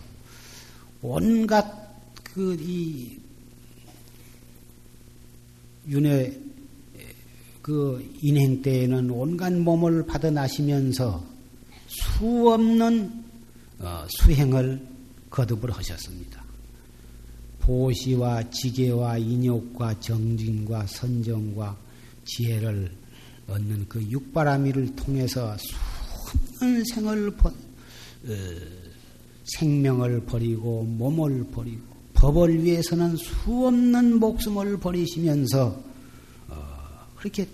온갖 1.03 1.83
그 2.23 2.57
이 2.61 3.22
윤회 5.89 6.41
그 7.63 8.05
인행 8.21 8.61
때에는 8.61 9.11
온갖 9.11 9.53
몸을 9.53 10.05
받아 10.05 10.31
나시면서 10.31 11.25
수없는 11.87 13.25
어, 13.79 14.05
수행을 14.09 14.85
거듭을 15.31 15.71
하셨습니다. 15.71 16.43
보시와 17.61 18.51
지계와 18.51 19.19
인욕과 19.19 20.01
정진과 20.01 20.87
선정과 20.87 21.77
지혜를 22.25 22.93
얻는 23.49 23.87
그 23.89 24.03
육바라미를 24.03 24.97
통해서 24.97 25.57
수많은 26.59 26.85
생을 26.85 27.31
버, 27.37 27.49
어, 27.49 28.33
생명을 29.45 30.25
버리고 30.25 30.85
몸을 30.85 31.45
버리고 31.53 31.92
법을 32.23 32.63
위해서는 32.63 33.17
수없는 33.17 34.21
목숨을 34.21 34.79
버리시면서 34.79 35.83
어, 36.47 37.07
그렇게 37.17 37.49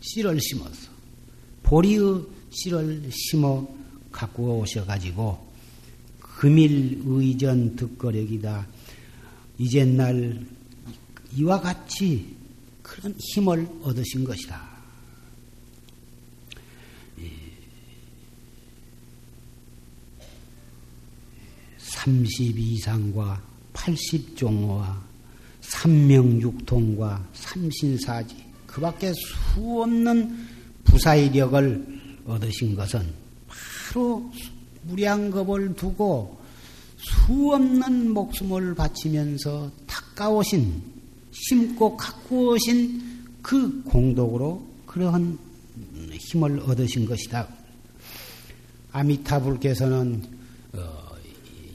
씨를 0.00 0.40
심어서 0.40 0.90
보리의 1.62 2.24
씨를 2.48 3.10
심어 3.12 3.68
갖고 4.10 4.60
오셔가지고 4.60 5.50
금일 6.18 7.02
의전 7.04 7.76
득거력이다. 7.76 8.66
이젠 9.58 9.98
날 9.98 10.42
이와 11.36 11.60
같이 11.60 12.34
그런 12.82 13.14
힘을 13.18 13.68
얻으신 13.82 14.24
것이다. 14.24 14.69
32상과 22.00 23.38
80종호와 23.72 24.98
삼명육통과 25.60 27.28
삼신사지 27.32 28.36
그 28.66 28.80
밖에 28.80 29.12
수없는 29.12 30.48
부사이력을 30.84 32.00
얻으신 32.26 32.74
것은 32.74 33.06
바로 33.48 34.30
무량겁을 34.82 35.74
두고 35.74 36.38
수없는 36.98 38.12
목숨을 38.12 38.74
바치면서 38.74 39.70
닦아오신 39.86 40.82
심고 41.32 41.96
가꾸오신 41.96 43.28
그 43.42 43.82
공덕으로 43.84 44.66
그러한 44.86 45.38
힘을 46.12 46.60
얻으신 46.60 47.06
것이다. 47.06 47.48
아미타불께서는 48.92 50.22
어, 50.24 50.39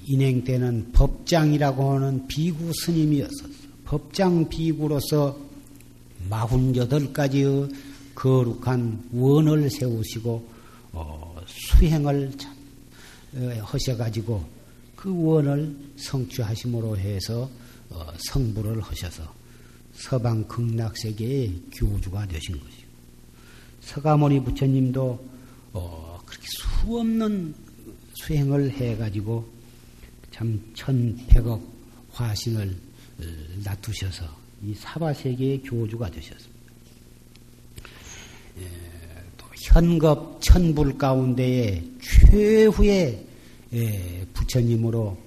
인행 0.07 0.43
때는 0.43 0.91
법장이라고 0.91 1.93
하는 1.93 2.27
비구 2.27 2.71
스님이었었어. 2.73 3.65
법장 3.85 4.49
비구로서 4.49 5.37
마흔여덟 6.29 7.11
가지의 7.11 7.69
거룩한 8.15 9.09
원을 9.13 9.69
세우시고 9.69 10.47
어, 10.93 11.35
수행을 11.45 12.31
어, 13.33 13.49
하셔가지고 13.63 14.45
그 14.95 15.23
원을 15.23 15.75
성취하심으로 15.97 16.97
해서 16.97 17.49
어, 17.89 18.07
성불을 18.29 18.81
하셔서 18.81 19.33
서방 19.93 20.47
극락세계의 20.47 21.61
교주가 21.73 22.25
되신 22.27 22.59
것이고 22.59 22.85
서가모니 23.81 24.43
부처님도 24.43 25.25
어, 25.73 26.21
그렇게 26.25 26.47
수없는 26.47 27.53
수행을 28.13 28.71
해가지고 28.71 29.54
참 30.35 30.61
천백억 30.73 31.61
화신을 32.11 32.67
어, 32.67 33.23
놔두셔서 33.63 34.25
이 34.63 34.73
사바세계의 34.73 35.61
교주가 35.61 36.11
되셨습니다. 36.11 36.73
예, 38.59 38.69
또 39.37 39.45
현겁 39.55 40.41
천불 40.41 40.97
가운데에 40.97 41.81
최후의 42.01 43.25
예, 43.75 44.25
부처님으로 44.33 45.17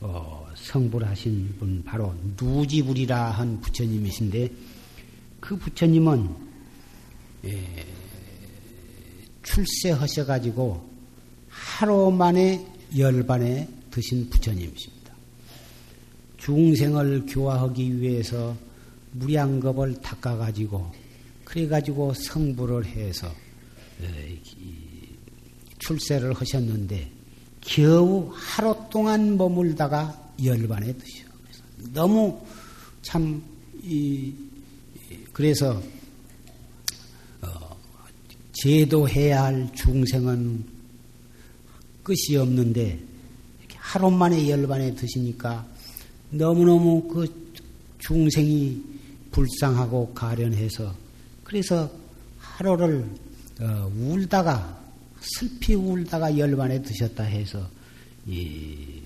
어, 0.00 0.48
성불하신 0.56 1.58
분 1.60 1.84
바로 1.84 2.12
누지불이라 2.36 3.30
한 3.30 3.60
부처님이신데 3.60 4.50
그 5.38 5.56
부처님은 5.56 6.28
예, 7.44 7.86
출세하셔가지고 9.44 10.90
하루 11.48 12.10
만에 12.10 12.66
열반에 12.98 13.75
드신 13.96 14.28
부처님이십니다. 14.28 15.14
중생을 16.36 17.24
교화하기 17.26 17.98
위해서 17.98 18.54
무량겁을 19.12 20.02
닦아가지고 20.02 20.92
그래가지고 21.44 22.12
성불을 22.12 22.84
해서 22.84 23.34
출세를 25.78 26.34
하셨는데 26.34 27.10
겨우 27.62 28.30
하루 28.34 28.76
동안 28.90 29.38
머물다가 29.38 30.30
열반에 30.44 30.92
드셔. 30.92 31.24
너무 31.94 32.38
참, 33.00 33.42
이, 33.82 34.34
그래서, 35.32 35.82
어, 37.40 37.76
제도해야 38.52 39.44
할 39.44 39.72
중생은 39.74 40.64
끝이 42.02 42.36
없는데 42.36 43.15
하루 43.86 44.10
만에 44.10 44.48
열반에 44.48 44.96
드시니까 44.96 45.64
너무너무 46.30 47.06
그 47.06 47.52
중생이 48.00 48.82
불쌍하고 49.30 50.12
가련해서 50.12 50.92
그래서 51.44 51.88
하루를 52.40 53.08
어, 53.60 53.92
울다가 53.96 54.82
슬피 55.20 55.74
울다가 55.74 56.36
열반에 56.36 56.82
드셨다 56.82 57.22
해서 57.22 57.68
이, 58.26 59.02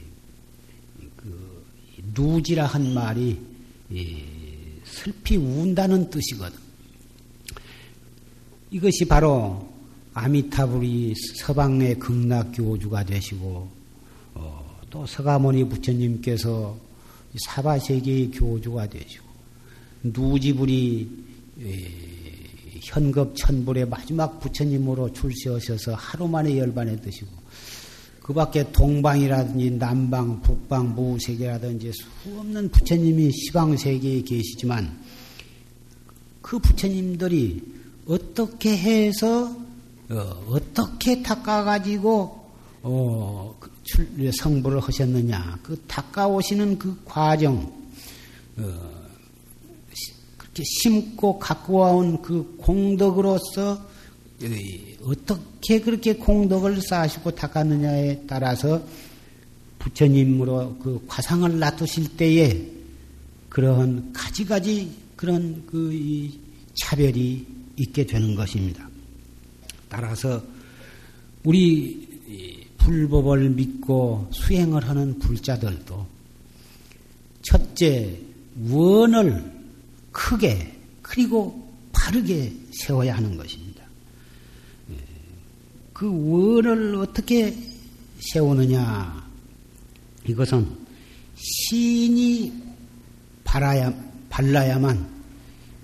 그 1.15 1.63
누지라 2.15 2.65
한 2.65 2.95
말이 2.95 3.39
이, 3.91 4.23
슬피 4.85 5.37
운다는 5.37 6.09
뜻이거든. 6.09 6.59
이것이 8.71 9.05
바로 9.05 9.71
아미타불이 10.15 11.15
서방의 11.37 11.99
극락교주가 11.99 13.05
되시고 13.05 13.80
또 14.91 15.07
서가모니 15.07 15.69
부처님께서 15.69 16.77
사바세계의 17.47 18.33
교주가 18.33 18.89
되시고 18.89 19.25
누지불이 20.03 21.09
현급 22.81 23.37
천불의 23.37 23.89
마지막 23.89 24.41
부처님으로 24.41 25.13
출세하셔서 25.13 25.95
하루 25.95 26.27
만에 26.27 26.59
열반에 26.59 26.97
드시고 26.97 27.29
그 28.21 28.35
밖에 28.35 28.71
동방이라든지 28.73 29.73
남방, 29.73 30.41
북방, 30.43 30.95
무세계라든지 30.95 31.93
수없는 31.93 32.71
부처님이 32.71 33.31
시방세계에 33.33 34.23
계시지만 34.23 34.99
그 36.43 36.59
부처님들이 36.59 37.63
어떻게 38.07 38.77
해서 38.77 39.57
어, 40.09 40.57
떻게 40.75 41.23
닦아가지고 41.23 42.40
어, 42.83 43.57
그 43.61 43.71
성불을 44.39 44.81
하셨느냐? 44.81 45.59
그 45.63 45.83
닦아오시는 45.87 46.79
그 46.79 46.99
과정, 47.05 47.73
어, 48.57 49.01
그렇게 50.37 50.63
심고 50.65 51.39
갖고 51.39 51.75
와온 51.75 52.23
그 52.23 52.57
공덕으로서 52.59 53.91
어떻게 55.03 55.81
그렇게 55.81 56.15
공덕을 56.15 56.81
쌓으시고 56.81 57.33
닦았느냐에 57.33 58.23
따라서 58.27 58.83
부처님으로 59.79 60.79
그 60.79 61.05
화상을 61.09 61.59
놔두실 61.59 62.17
때에 62.17 62.67
그러한 63.49 64.13
가지가지 64.13 64.91
그런 65.17 65.65
그 65.67 66.31
차별이 66.75 67.47
있게 67.77 68.07
되는 68.07 68.35
것입니다. 68.35 68.89
따라서 69.89 70.43
우리 71.45 72.10
불법을 72.81 73.51
믿고 73.51 74.29
수행을 74.33 74.89
하는 74.89 75.19
불자들도 75.19 76.07
첫째 77.43 78.19
원을 78.69 79.53
크게 80.13 80.77
그리고 81.03 81.73
바르게 81.93 82.53
세워야 82.73 83.17
하는 83.17 83.37
것입니다. 83.37 83.85
예. 84.93 84.97
그 85.93 86.07
원을 86.07 86.97
어떻게 86.97 87.57
세우느냐? 88.19 89.29
이것은 90.27 90.67
신이 91.37 92.53
발라야, 93.45 93.93
발라야만 94.29 95.09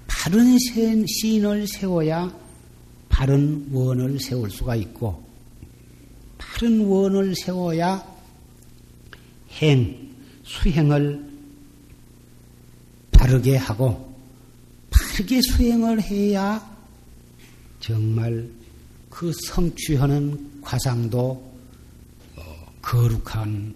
바른 0.07 0.57
신을 0.59 1.67
세워야 1.67 2.33
바른 3.09 3.67
원을 3.73 4.21
세울 4.21 4.51
수가 4.51 4.77
있고 4.77 5.26
바른 6.57 6.87
원을 6.87 7.35
세워야 7.37 8.03
행, 9.61 10.15
수행을 10.43 11.23
바르게 13.13 13.57
하고 13.57 14.17
바르게 14.89 15.43
수행을 15.43 16.01
해야 16.01 16.77
정말 17.79 18.49
그 19.11 19.31
성취하는 19.35 20.63
과상도 20.63 21.53
어, 22.37 22.73
거룩한 22.81 23.75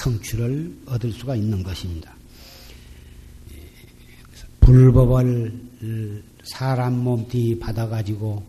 성취를 0.00 0.74
얻을 0.86 1.12
수가 1.12 1.36
있는 1.36 1.62
것입니다. 1.62 2.14
불법을 4.60 5.52
사람 6.44 6.98
몸띠 6.98 7.58
받아가지고 7.58 8.42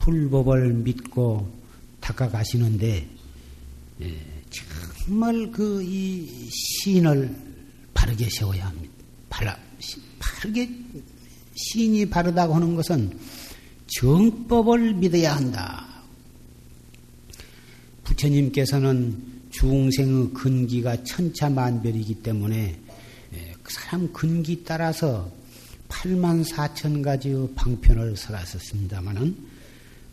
불법을 0.00 0.72
믿고 0.72 1.62
닦아가시는데 2.00 3.11
정말 5.04 5.50
그 5.50 5.82
이 5.82 6.50
신을 6.50 7.34
바르게 7.94 8.28
세워야 8.30 8.66
합니다. 8.66 8.92
바라, 9.28 9.58
바르게 10.18 10.68
신이 11.54 12.06
바르다고 12.08 12.54
하는 12.54 12.74
것은 12.74 13.18
정법을 13.86 14.94
믿어야 14.94 15.36
한다. 15.36 15.86
부처님께서는 18.04 19.32
중생의 19.50 20.32
근기가 20.32 21.04
천차만별이기 21.04 22.16
때문에 22.16 22.80
예, 23.34 23.54
그 23.62 23.72
사람 23.72 24.12
근기 24.12 24.64
따라서 24.64 25.30
8만 25.88 26.44
4천 26.44 27.02
가지의 27.02 27.50
방편을 27.54 28.16
설하셨습니다마는 28.16 29.36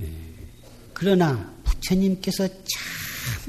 예, 0.01 0.13
그러나 0.93 1.53
부처님께서 1.63 2.47
참 2.47 2.98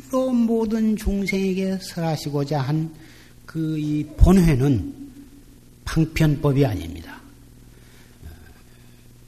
으로 0.08 0.30
모든 0.32 0.96
중생에게 0.96 1.78
설하시고자 1.82 2.60
한 2.60 2.90
그 3.50 3.76
이 3.76 4.04
본회는 4.16 4.94
방편법이 5.84 6.64
아닙니다. 6.64 7.20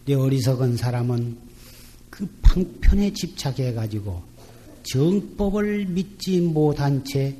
내 0.04 0.14
어리석은 0.14 0.76
사람은 0.76 1.36
그 2.08 2.28
방편에 2.40 3.12
집착해 3.12 3.72
가지고 3.74 4.22
정법을 4.84 5.86
믿지 5.86 6.40
못한 6.40 7.04
채 7.04 7.36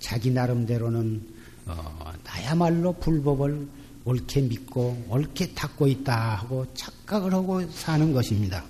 자기 0.00 0.32
나름대로는 0.32 1.22
어, 1.66 2.12
나야말로 2.24 2.92
불법을 2.94 3.68
옳게 4.04 4.40
믿고 4.42 5.04
옳게 5.08 5.52
닦고 5.54 5.86
있다 5.86 6.38
하고 6.38 6.66
착각을 6.74 7.32
하고 7.32 7.64
사는 7.70 8.12
것입니다. 8.12 8.64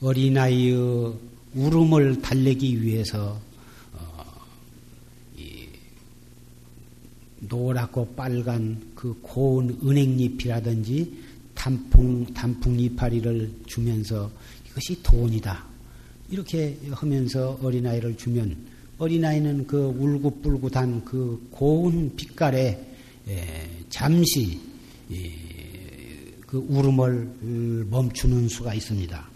어린아이의 0.00 1.14
울음을 1.56 2.20
달래기 2.20 2.82
위해서 2.82 3.40
어, 3.94 4.24
노랗고 7.40 8.14
빨간 8.14 8.92
그 8.94 9.18
고운 9.22 9.78
은행잎이라든지 9.82 11.16
단풍 11.54 12.26
단풍 12.34 12.78
이파리를 12.78 13.50
주면서 13.66 14.30
이것이 14.68 15.02
돈이다. 15.02 15.64
이렇게 16.28 16.78
하면서 16.90 17.58
어린아이를 17.62 18.16
주면 18.16 18.56
어린아이는 18.98 19.66
그 19.66 19.78
울긋불긋한 19.78 21.04
그 21.04 21.48
고운 21.50 22.14
빛깔에 22.16 22.78
잠시 23.88 24.60
그 26.46 26.58
울음을 26.58 27.86
멈추는 27.90 28.48
수가 28.48 28.74
있습니다. 28.74 29.28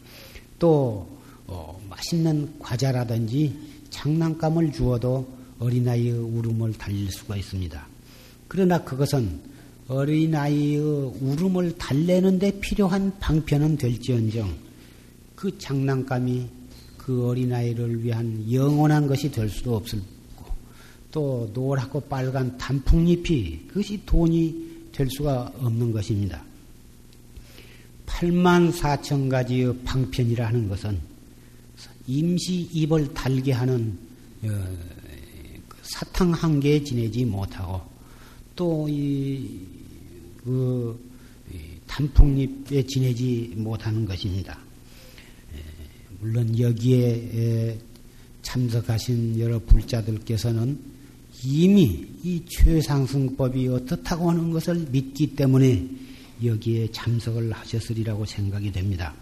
또 0.58 1.19
어, 1.50 1.80
맛있는 1.88 2.58
과자라든지 2.60 3.52
장난감을 3.90 4.72
주어도 4.72 5.28
어린아이의 5.58 6.12
울음을 6.12 6.74
달릴 6.74 7.10
수가 7.10 7.36
있습니다. 7.36 7.86
그러나 8.46 8.82
그것은 8.84 9.40
어린아이의 9.88 10.78
울음을 11.20 11.76
달래는데 11.76 12.60
필요한 12.60 13.12
방편은 13.18 13.76
될지언정 13.76 14.54
그 15.34 15.58
장난감이 15.58 16.46
그 16.96 17.26
어린아이를 17.28 18.04
위한 18.04 18.46
영원한 18.52 19.08
것이 19.08 19.32
될 19.32 19.48
수도 19.48 19.74
없을 19.74 20.00
거고 20.36 20.54
또 21.10 21.50
노랗고 21.52 22.02
빨간 22.02 22.56
단풍잎이 22.58 23.66
그것이 23.66 24.00
돈이 24.06 24.90
될 24.92 25.08
수가 25.10 25.52
없는 25.58 25.90
것입니다. 25.90 26.44
8만 28.06 28.72
4천 28.72 29.28
가지의 29.28 29.76
방편이라 29.84 30.46
하는 30.46 30.68
것은 30.68 31.09
임시 32.06 32.68
입을 32.72 33.12
달게 33.14 33.52
하는 33.52 33.98
어, 34.42 34.48
그 35.68 35.76
사탕 35.82 36.32
한 36.32 36.60
개에 36.60 36.82
지내지 36.82 37.24
못하고 37.24 37.80
또이 38.56 39.60
그 40.42 41.10
단풍잎에 41.86 42.86
지내지 42.86 43.54
못하는 43.56 44.04
것입니다. 44.04 44.58
물론 46.20 46.58
여기에 46.58 47.78
참석하신 48.42 49.40
여러 49.40 49.58
불자들께서는 49.58 50.78
이미 51.44 52.06
이 52.22 52.42
최상승법이 52.46 53.68
어떻다고 53.68 54.30
하는 54.30 54.50
것을 54.50 54.86
믿기 54.90 55.34
때문에 55.34 55.88
여기에 56.44 56.90
참석을 56.92 57.52
하셨으리라고 57.52 58.26
생각이 58.26 58.70
됩니다. 58.70 59.14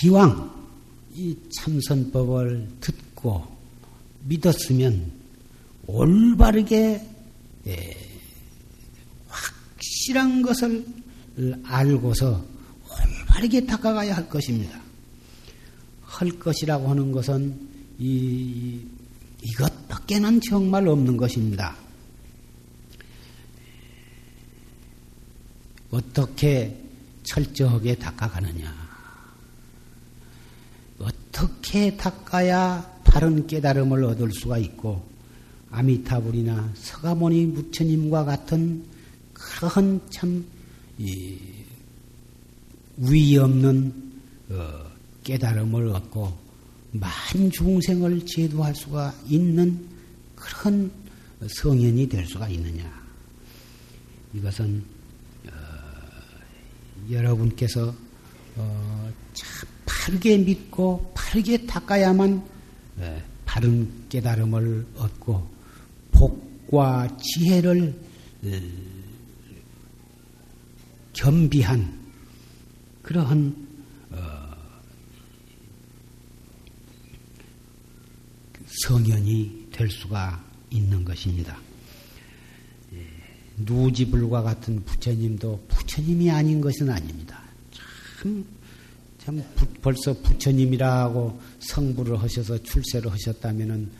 기왕 0.00 0.54
이 1.14 1.36
참선법을 1.50 2.68
듣고 2.80 3.46
믿었으면 4.24 5.12
올바르게 5.86 7.00
확실한 9.28 10.42
것을 10.42 10.84
알고서 11.64 12.44
바르게 13.28 13.66
닦아가야 13.66 14.16
할 14.16 14.28
것입니다. 14.28 14.80
할 16.02 16.30
것이라고 16.30 16.88
하는 16.88 17.12
것은 17.12 17.58
이, 17.98 18.80
이것밖에는 19.42 20.40
정말 20.40 20.88
없는 20.88 21.16
것입니다. 21.16 21.76
어떻게 25.90 26.78
철저하게 27.24 27.96
닦아가느냐? 27.96 28.85
어떻게 31.36 31.94
닦아야 31.98 33.00
바른 33.04 33.46
깨달음을 33.46 34.02
얻을 34.04 34.32
수가 34.32 34.56
있고 34.56 35.06
아미타불이나 35.70 36.72
서가모니 36.74 37.52
부처님과 37.52 38.24
같은 38.24 38.82
그런 39.34 40.00
참위 40.08 41.36
없는 43.38 44.12
어, 44.48 44.86
깨달음을 45.24 45.88
얻고 45.88 46.38
만 46.92 47.10
중생을 47.50 48.24
제도할 48.24 48.74
수가 48.74 49.14
있는 49.26 49.86
그런 50.34 50.90
성현이 51.46 52.08
될 52.08 52.26
수가 52.26 52.48
있느냐. 52.48 52.90
이것은 54.32 54.82
어, 55.48 55.50
여러분께서 57.10 57.94
어, 58.56 59.12
참 59.34 59.75
바르게 59.86 60.38
믿고 60.38 61.12
바르게 61.14 61.66
닦아야만 61.66 62.44
예, 63.00 63.22
바른 63.44 63.90
깨달음을 64.08 64.86
얻고 64.96 65.48
복과 66.12 67.16
지혜를 67.16 67.94
어, 68.44 68.60
겸비한 71.12 71.98
그러한 73.02 73.66
성현이 78.84 79.68
될 79.72 79.88
수가 79.90 80.44
있는 80.70 81.04
것입니다. 81.04 81.58
예, 82.92 83.06
누지불과 83.58 84.42
같은 84.42 84.84
부처님도 84.84 85.66
부처님이 85.68 86.30
아닌 86.30 86.60
것은 86.60 86.90
아닙니다. 86.90 87.40
참, 87.72 88.44
참 89.26 89.42
부, 89.56 89.66
벌써 89.82 90.14
부처님이라고 90.14 91.40
성부를 91.58 92.22
하셔서 92.22 92.62
출세를 92.62 93.10
하셨다면은 93.10 93.90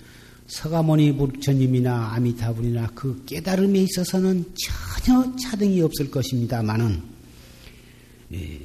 서가모니 0.47 1.17
부처님이나 1.17 2.13
아미타불이나 2.13 2.93
그 2.95 3.25
깨달음에 3.27 3.81
있어서는 3.81 4.55
전혀 4.55 5.35
차등이 5.35 5.83
없을 5.83 6.13
것입니다만은 6.13 7.03
예, 8.35 8.61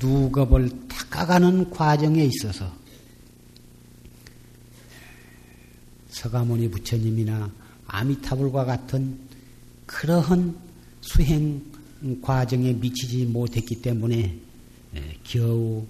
누겁을 0.00 0.70
닦아가는 0.88 1.68
과정에 1.68 2.24
있어서 2.24 2.74
서가모니 6.08 6.70
부처님이나 6.70 7.52
아미타불과 7.88 8.64
같은 8.64 9.18
그러한 9.84 10.71
수행 11.02 11.62
과정에 12.20 12.72
미치지 12.72 13.26
못했기 13.26 13.82
때문에 13.82 14.38
예, 14.96 15.16
겨우 15.24 15.84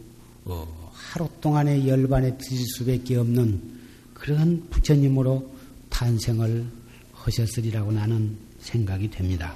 어, 0.45 0.91
하루 0.93 1.29
동안의 1.41 1.87
열반에 1.89 2.37
드실 2.39 2.59
수밖에 2.77 3.17
없는 3.17 3.81
그런 4.15 4.67
부처님으로 4.71 5.51
탄생을 5.89 6.67
하셨으리라고 7.13 7.93
나는 7.93 8.37
생각이 8.61 9.11
됩니다. 9.11 9.55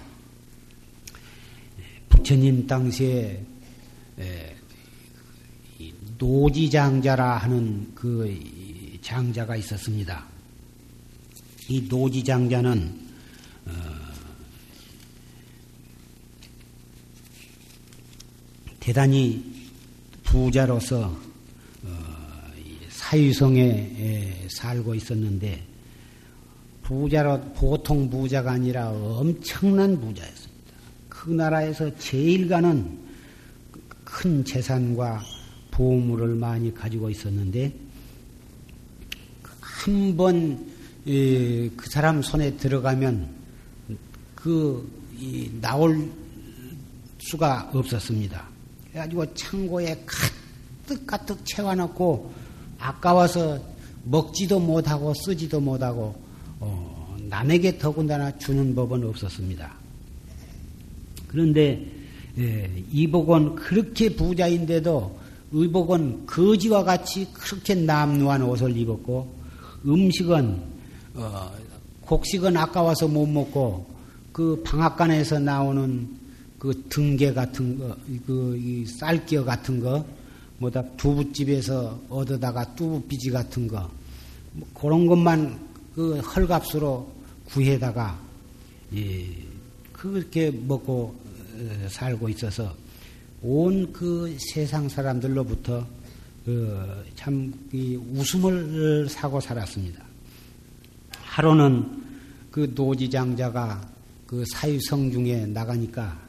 예, 1.79 1.83
부처님 2.09 2.66
당시에 2.66 3.45
예, 4.19 4.57
노지장자라 6.19 7.38
하는 7.38 7.92
그 7.95 8.38
장자가 9.03 9.57
있었습니다. 9.57 10.27
이 11.69 11.83
노지장자는 11.83 13.07
대단히 18.87 19.42
부자로서 20.22 21.07
어, 21.83 21.88
사유성에 22.88 24.46
살고 24.49 24.94
있었는데 24.94 25.61
부자로 26.85 27.40
보통 27.57 28.09
부자가 28.09 28.53
아니라 28.53 28.90
엄청난 28.90 30.01
부자였습니다. 30.01 30.72
그 31.09 31.31
나라에서 31.33 31.99
제일 31.99 32.46
가는 32.46 32.96
큰 34.05 34.44
재산과 34.44 35.20
보물을 35.72 36.37
많이 36.37 36.72
가지고 36.72 37.11
있었는데 37.11 37.75
한 39.61 40.16
번 40.16 40.64
그 41.05 41.90
사람 41.90 42.22
손에 42.22 42.57
들어가면 42.57 43.35
그 44.37 44.88
나올 45.61 46.09
수가 47.18 47.68
없었습니다. 47.75 48.56
그래가지고 48.97 49.35
창고에 49.35 50.05
가득 50.07 51.07
가득 51.07 51.45
채워놓고 51.45 52.33
아까워서 52.79 53.61
먹지도 54.05 54.59
못하고 54.59 55.13
쓰지도 55.13 55.61
못하고 55.61 56.15
어, 56.61 57.17
남에게 57.29 57.77
더군다나 57.77 58.37
주는 58.39 58.75
법은 58.75 59.05
없었습니다. 59.05 59.71
그런데 61.29 61.87
예, 62.39 62.71
이복은 62.91 63.57
그렇게 63.57 64.15
부자인데도 64.15 65.19
의복은 65.53 66.25
거지와 66.25 66.85
같이 66.85 67.31
그렇게 67.35 67.75
남루한 67.75 68.43
옷을 68.43 68.75
입었고 68.77 69.31
음식은 69.85 70.63
어, 71.17 71.53
곡식은 72.01 72.57
아까워서 72.57 73.09
못 73.09 73.27
먹고 73.27 73.87
그 74.33 74.63
방앗간에서 74.65 75.39
나오는 75.41 76.26
그 76.59 76.85
등개 76.88 77.33
같은 77.33 77.79
거, 77.79 77.97
그 78.27 78.85
쌀겨 78.87 79.45
같은 79.45 79.81
거, 79.81 80.05
뭐다 80.59 80.83
두부집에서 80.97 82.01
얻어다가 82.09 82.75
두부비지 82.75 83.31
같은 83.31 83.69
거, 83.69 83.90
뭐 84.53 84.66
그런 84.75 85.07
것만 85.07 85.59
그 85.95 86.19
헐값으로 86.19 87.11
구해다가 87.47 88.19
예, 88.95 89.27
그렇게 89.92 90.51
먹고 90.51 91.14
어, 91.55 91.88
살고 91.88 92.29
있어서 92.31 92.75
온 93.42 93.92
그 93.92 94.35
세상 94.38 94.88
사람들로부터 94.88 95.87
그 96.45 97.05
참 97.16 97.53
웃음을 98.14 99.09
사고 99.09 99.40
살았습니다. 99.40 100.05
하루는 101.11 102.05
그 102.53 102.73
노지장자가 102.75 103.88
그 104.27 104.45
사유성 104.53 105.11
중에 105.11 105.47
나가니까 105.47 106.26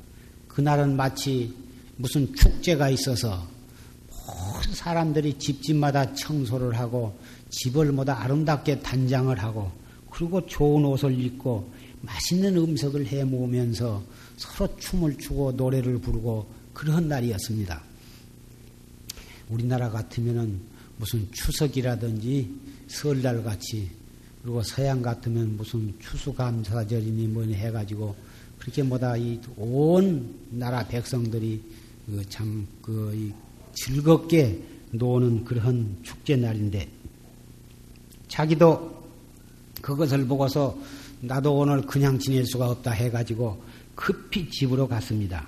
그날은 0.58 0.96
마치 0.96 1.54
무슨 1.98 2.34
축제가 2.34 2.90
있어서 2.90 3.48
모든 4.10 4.74
사람들이 4.74 5.38
집집마다 5.38 6.16
청소를 6.16 6.76
하고 6.80 7.16
집을 7.52 7.92
모다 7.92 8.24
아름답게 8.24 8.80
단장을 8.80 9.38
하고 9.38 9.72
그리고 10.10 10.44
좋은 10.48 10.84
옷을 10.84 11.24
입고 11.24 11.72
맛있는 12.02 12.58
음식을 12.58 13.06
해 13.06 13.24
먹으면서 13.24 14.02
서로 14.38 14.76
춤을 14.78 15.20
추고 15.20 15.52
노래를 15.52 16.00
부르고 16.00 16.52
그런 16.74 17.08
날이었습니다. 17.08 17.80
우리나라 19.50 19.92
같으면은 19.92 20.60
무슨 20.98 21.32
추석이라든지 21.34 22.50
설날 22.88 23.44
같이 23.44 23.92
그리고 24.42 24.64
서양 24.64 25.04
같으면 25.04 25.56
무슨 25.56 25.94
추수감사절이니 26.00 27.28
뭐니 27.28 27.54
해가지고 27.54 28.16
그렇게 28.68 28.84
뭐다 28.84 29.16
이 29.16 29.40
온 29.56 30.36
나라 30.50 30.86
백성들이 30.86 31.64
그 32.06 32.30
참그 32.30 32.66
그 32.82 33.34
즐겁게 33.74 34.62
노는 34.92 35.46
그런 35.46 35.96
축제 36.04 36.36
날인데 36.36 36.86
자기도 38.28 39.08
그것을 39.82 40.26
보고서 40.28 40.78
나도 41.22 41.56
오늘 41.56 41.82
그냥 41.84 42.20
지낼 42.20 42.46
수가 42.46 42.72
없다 42.72 42.92
해가지고 42.92 43.58
급히 43.96 44.50
집으로 44.50 44.86
갔습니다. 44.86 45.48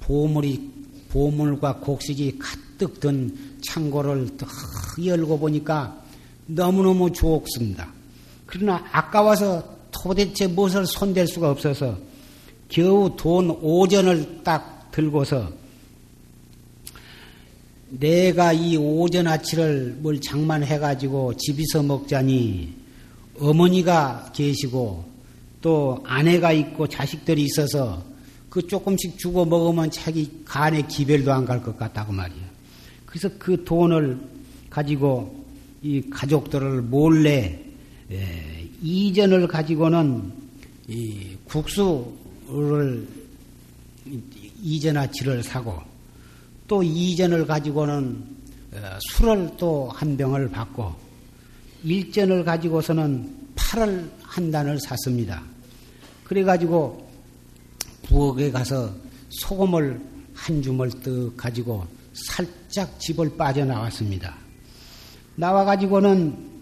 보물이 0.00 0.70
보물과 1.08 1.78
곡식이 1.80 2.38
가득 2.38 3.00
든 3.00 3.36
창고를 3.62 4.36
딱 4.36 4.48
열고 5.04 5.40
보니까 5.40 6.00
너무너무 6.46 7.10
좋습니다. 7.10 7.92
그러나 8.46 8.84
아까워서 8.92 9.75
도대체 10.02 10.46
무엇을 10.46 10.86
손댈 10.86 11.26
수가 11.26 11.50
없어서 11.50 11.98
겨우 12.68 13.14
돈 13.16 13.50
오전을 13.50 14.42
딱 14.44 14.90
들고서 14.90 15.50
내가 17.88 18.52
이 18.52 18.76
오전 18.76 19.26
아치를 19.26 19.98
뭘 20.00 20.20
장만해가지고 20.20 21.34
집에서 21.36 21.82
먹자니 21.82 22.74
어머니가 23.38 24.32
계시고 24.34 25.04
또 25.60 26.02
아내가 26.04 26.52
있고 26.52 26.86
자식들이 26.88 27.42
있어서 27.44 28.02
그 28.48 28.66
조금씩 28.66 29.18
주고 29.18 29.44
먹으면 29.44 29.90
자기 29.90 30.30
간에 30.44 30.82
기별도 30.82 31.32
안 31.32 31.44
갈 31.44 31.62
것 31.62 31.76
같다고 31.78 32.12
말이야. 32.12 32.44
그래서 33.04 33.28
그 33.38 33.64
돈을 33.64 34.18
가지고 34.70 35.44
이 35.82 36.02
가족들을 36.10 36.82
몰래 36.82 37.60
예, 38.10 38.65
이전을 38.82 39.46
가지고는 39.48 40.32
이 40.88 41.36
국수를 41.44 43.06
이전아치를 44.62 45.42
사고 45.42 45.80
또 46.68 46.82
이전을 46.82 47.46
가지고는 47.46 48.36
어, 48.72 48.98
술을 49.12 49.52
또 49.56 49.88
한 49.88 50.16
병을 50.16 50.50
받고 50.50 50.94
일전을 51.84 52.44
가지고서는 52.44 53.34
팔을 53.54 54.10
한 54.22 54.50
단을 54.50 54.78
샀습니다. 54.80 55.42
그래가지고 56.24 57.08
부엌에 58.02 58.50
가서 58.50 58.92
소금을 59.30 60.00
한 60.34 60.62
줌을 60.62 60.90
떡 61.02 61.36
가지고 61.36 61.86
살짝 62.12 62.98
집을 63.00 63.36
빠져나왔습니다. 63.36 64.34
나와가지고는 65.36 66.55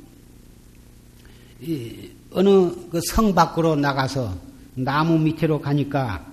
어느 2.32 2.70
그 2.90 3.00
성 3.10 3.34
밖으로 3.34 3.76
나가서 3.76 4.34
나무 4.74 5.18
밑으로 5.18 5.60
가니까 5.60 6.24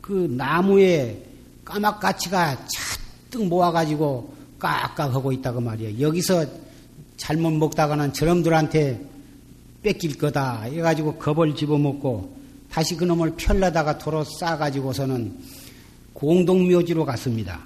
그 0.00 0.32
나무에 0.36 1.22
까막가치가 1.64 2.56
잔뜩 2.66 3.46
모아가지고 3.46 4.34
깍깍하고 4.58 5.32
있다고 5.32 5.60
말이에요. 5.60 6.00
여기서 6.00 6.44
잘못 7.16 7.50
먹다가는 7.52 8.12
저놈들한테 8.12 9.00
뺏길 9.82 10.18
거다. 10.18 10.62
해가지고 10.62 11.14
겁을 11.16 11.54
집어먹고 11.54 12.36
다시 12.70 12.96
그놈을 12.96 13.34
펼려다가 13.36 13.98
도로 13.98 14.24
싸가지고서는 14.24 15.38
공동묘지로 16.12 17.04
갔습니다. 17.04 17.60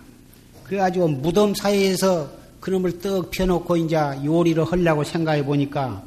그래가지고 0.65 1.09
무덤 1.09 1.55
사이에서 1.55 2.31
그놈을 2.61 3.01
떡 3.01 3.31
펴놓고 3.31 3.77
이제 3.77 3.97
요리를 4.25 4.65
하려고 4.65 5.05
생각해 5.05 5.45
보니까 5.45 6.03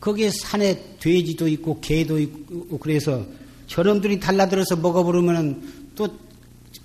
거기에 0.00 0.30
산에 0.30 0.96
돼지도 1.00 1.48
있고 1.48 1.80
개도 1.80 2.18
있고 2.18 2.78
그래서 2.78 3.24
저놈들이 3.66 4.20
달라들어서 4.20 4.76
먹어버리면 4.76 5.90
또 5.94 6.08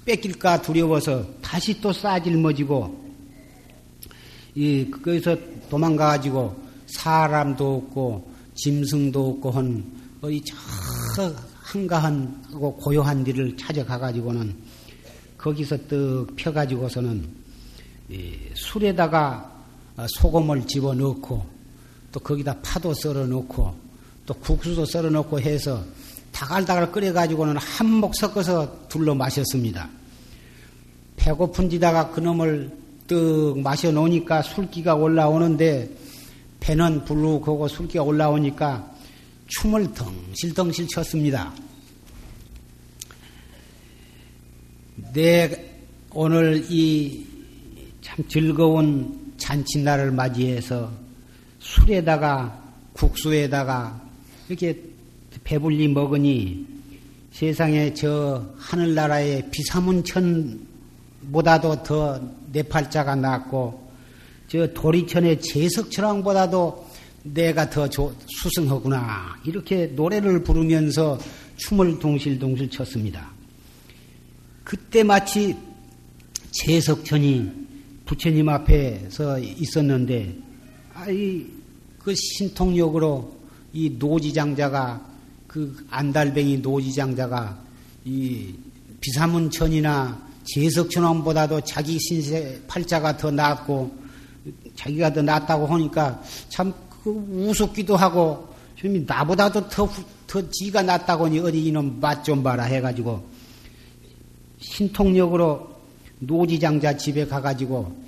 뺏길까 0.05 0.61
두려워서 0.61 1.25
다시 1.41 1.79
또 1.79 1.93
싸질머지고 1.93 3.03
이 4.55 4.89
거기서 4.91 5.37
도망가가지고 5.69 6.63
사람도 6.87 7.75
없고 7.75 8.31
짐승도 8.55 9.29
없고 9.29 9.51
한 9.51 9.83
어디 10.21 10.41
저 11.15 11.33
한가한하고 11.63 12.75
고요한 12.77 13.23
데를 13.23 13.55
찾아가가지고는 13.57 14.55
거기서 15.37 15.77
떡 15.87 16.35
펴가지고서는 16.35 17.27
술에다가 18.53 19.51
소금을 20.19 20.67
집어 20.67 20.93
넣고 20.93 21.52
또 22.13 22.21
거기다 22.21 22.55
파도 22.61 22.93
썰어 22.93 23.25
넣고 23.25 23.75
또 24.25 24.33
국수도 24.35 24.85
썰어 24.85 25.09
넣고 25.09 25.41
해서 25.41 25.83
다갈다갈 26.31 26.89
끓여가지고는 26.93 27.57
한몫 27.57 28.15
섞어서 28.15 28.87
둘러 28.87 29.13
마셨습니다. 29.13 29.89
배고픈 31.17 31.69
지다가 31.69 32.09
그놈을 32.11 32.71
떡 33.07 33.59
마셔 33.59 33.91
놓으니까 33.91 34.41
술기가 34.41 34.95
올라오는데 34.95 35.89
배는 36.61 37.03
불룩하고 37.03 37.67
술기가 37.67 38.03
올라오니까 38.03 38.89
춤을 39.47 39.93
덩실덩실 39.93 40.87
췄습니다. 40.87 41.53
내 45.13 45.69
오늘 46.13 46.65
이 46.69 47.33
참 48.03 48.27
즐거운 48.27 49.33
잔칫날을 49.37 50.11
맞이해서 50.11 50.91
술에다가 51.63 52.61
국수에다가 52.91 54.01
이렇게 54.49 54.83
배불리 55.43 55.87
먹으니 55.87 56.67
세상에 57.31 57.93
저 57.93 58.45
하늘나라의 58.57 59.49
비사문천보다도 59.49 61.83
더 61.83 62.19
네팔자가 62.51 63.15
낫고 63.15 63.81
저 64.47 64.73
도리천의 64.73 65.39
제석천왕보다도 65.41 66.91
내가 67.23 67.69
더 67.69 67.87
수승하구나 68.27 69.37
이렇게 69.45 69.85
노래를 69.87 70.43
부르면서 70.43 71.17
춤을 71.55 71.99
동실동실 71.99 72.69
췄습니다. 72.69 73.31
그때 74.65 75.03
마치 75.03 75.55
제석천이 76.51 77.63
부처님 78.05 78.49
앞에서 78.49 79.39
있었는데 79.39 80.52
아이 80.93 81.45
그 81.99 82.13
신통력으로 82.15 83.33
이 83.73 83.95
노지장자가 83.97 85.13
그 85.47 85.85
안달뱅이 85.89 86.57
노지장자가 86.57 87.57
이 88.05 88.53
비사문천이나 89.01 90.21
제석천왕보다도 90.43 91.61
자기 91.61 91.97
신세 91.99 92.61
팔자가 92.67 93.17
더 93.17 93.31
낫고 93.31 94.03
자기가 94.75 95.13
더 95.13 95.21
낫다고 95.21 95.67
하니까 95.67 96.21
참 96.49 96.73
그 97.03 97.11
우습기도 97.11 97.97
하고 97.97 98.47
좀 98.75 99.05
나보다도 99.05 99.67
더, 99.67 99.89
더 100.25 100.49
지가 100.49 100.81
낫다고 100.83 101.25
하니 101.25 101.39
어디 101.39 101.67
이놈 101.67 101.99
맛 101.99 102.23
좀 102.23 102.41
봐라 102.41 102.63
해가지고 102.63 103.21
신통력으로 104.59 105.69
노지장자 106.19 106.95
집에 106.95 107.27
가가지고 107.27 108.02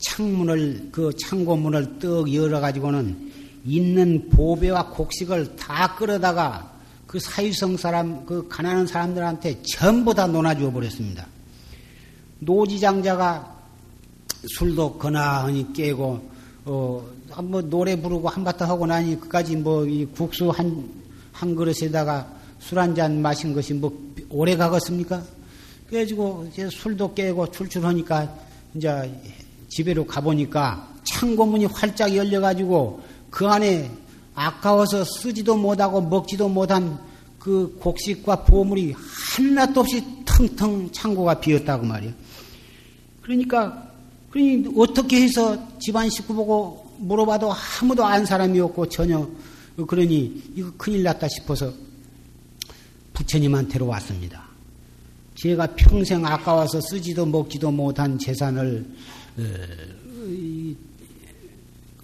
창문을 0.00 0.88
그 0.92 1.12
창고문을 1.16 1.98
떡 1.98 2.32
열어 2.32 2.60
가지고는 2.60 3.30
있는 3.64 4.28
보배와 4.30 4.88
곡식을 4.88 5.56
다 5.56 5.94
끌어다가 5.96 6.70
그 7.06 7.18
사유성 7.18 7.76
사람, 7.76 8.24
그 8.24 8.46
가난한 8.48 8.86
사람들한테 8.86 9.62
전부 9.62 10.14
다 10.14 10.26
논아주어 10.26 10.70
버렸습니다. 10.70 11.26
노지장자가 12.38 13.58
술도 14.56 14.96
거나하니 14.98 15.72
깨고, 15.72 16.30
어, 16.64 17.06
뭐 17.42 17.60
노래 17.62 18.00
부르고 18.00 18.28
한바탕 18.28 18.68
하고 18.70 18.86
나니 18.86 19.18
그까지 19.20 19.56
뭐 19.56 19.84
이 19.84 20.06
국수 20.06 20.48
한, 20.50 20.88
한 21.32 21.54
그릇에다가 21.54 22.26
술 22.60 22.78
한 22.78 22.94
잔 22.94 23.20
마신 23.20 23.52
것이 23.54 23.74
뭐 23.74 23.92
오래 24.30 24.56
가겠습니까? 24.56 25.22
그래가지고 25.88 26.48
이제 26.52 26.68
술도 26.70 27.14
깨고 27.14 27.50
출출하니까 27.50 28.34
이제 28.74 28.88
집에로 29.70 30.06
가보니까 30.06 30.88
창고문이 31.04 31.66
활짝 31.66 32.14
열려가지고 32.14 33.00
그 33.30 33.46
안에 33.46 33.90
아까워서 34.34 35.04
쓰지도 35.04 35.56
못하고 35.56 36.00
먹지도 36.00 36.48
못한 36.48 36.98
그 37.38 37.76
곡식과 37.80 38.44
보물이 38.44 38.94
하나도 38.94 39.80
없이 39.80 40.04
텅텅 40.24 40.90
창고가 40.92 41.40
비었다고 41.40 41.86
말이야. 41.86 42.12
그러니까, 43.22 43.90
그러니 44.30 44.66
어떻게 44.76 45.22
해서 45.22 45.56
집안 45.78 46.10
식구 46.10 46.34
보고 46.34 46.90
물어봐도 46.98 47.50
아무도 47.80 48.04
안 48.04 48.26
사람이 48.26 48.60
없고 48.60 48.88
전혀 48.88 49.26
그러니 49.86 50.42
이거 50.56 50.70
큰일 50.76 51.02
났다 51.02 51.28
싶어서 51.28 51.72
부처님한테로 53.14 53.86
왔습니다. 53.86 54.44
제가 55.36 55.68
평생 55.74 56.26
아까워서 56.26 56.80
쓰지도 56.82 57.24
먹지도 57.24 57.70
못한 57.70 58.18
재산을 58.18 58.84
어, 58.84 59.19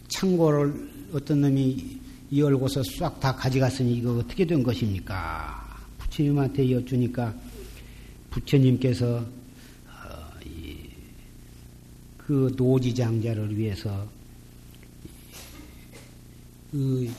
창고를 0.09 0.89
어떤 1.13 1.43
놈이 1.43 2.01
열고서 2.35 2.83
싹 2.99 3.21
다 3.21 3.35
가져갔으니 3.35 3.97
이거 3.97 4.17
어떻게 4.19 4.45
된 4.45 4.63
것입니까? 4.63 5.79
부처님한테 5.99 6.71
여쭈니까 6.71 7.35
부처님께서 8.31 9.19
어, 9.19 10.31
그 12.19 12.53
노지장자를 12.57 13.57
위해서 13.57 14.09
그 16.71 17.11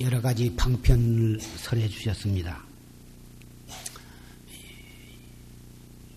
여러 0.00 0.20
가지 0.20 0.54
방편을 0.54 1.40
설해 1.40 1.88
주셨습니다. 1.88 2.62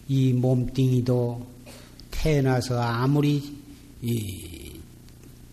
이 0.09 0.33
몸뚱이도 0.33 1.56
태어나서 2.17 2.81
아무리 2.81 3.43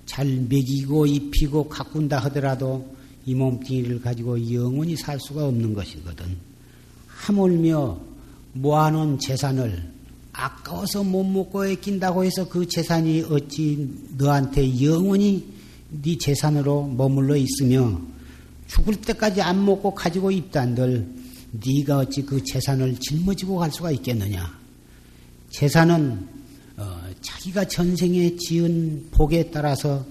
잘 0.07 0.27
먹이고 0.27 1.07
입히고 1.07 1.69
가꾼다 1.69 2.19
하더라도 2.25 2.95
이 3.27 3.35
몸뚱이를 3.35 4.01
가지고 4.01 4.53
영원히 4.53 4.97
살 4.97 5.19
수가 5.21 5.47
없는 5.47 5.75
것이거든. 5.75 6.37
하물며 7.07 7.99
모아놓은 8.55 9.19
재산을 9.19 9.93
아까워서 10.33 11.03
못 11.03 11.25
먹고 11.25 11.67
애낀다고 11.67 12.25
해서 12.25 12.49
그 12.49 12.67
재산이 12.67 13.23
어찌 13.31 13.89
너한테 14.17 14.83
영원히 14.83 15.47
네 16.03 16.19
재산으로 16.19 16.89
머물러 16.89 17.37
있으며 17.37 18.01
죽을 18.67 18.97
때까지 18.97 19.41
안 19.43 19.65
먹고 19.65 19.95
가지고 19.95 20.31
있단들 20.31 21.07
네가 21.53 21.99
어찌 21.99 22.23
그 22.23 22.43
재산을 22.43 22.97
짊어지고 22.99 23.57
갈 23.57 23.71
수가 23.71 23.93
있겠느냐? 23.93 24.59
재산은 25.51 26.29
어, 26.33 26.34
자기가 27.25 27.65
전생에 27.65 28.37
지은 28.37 29.09
복에 29.11 29.51
따라서 29.51 30.05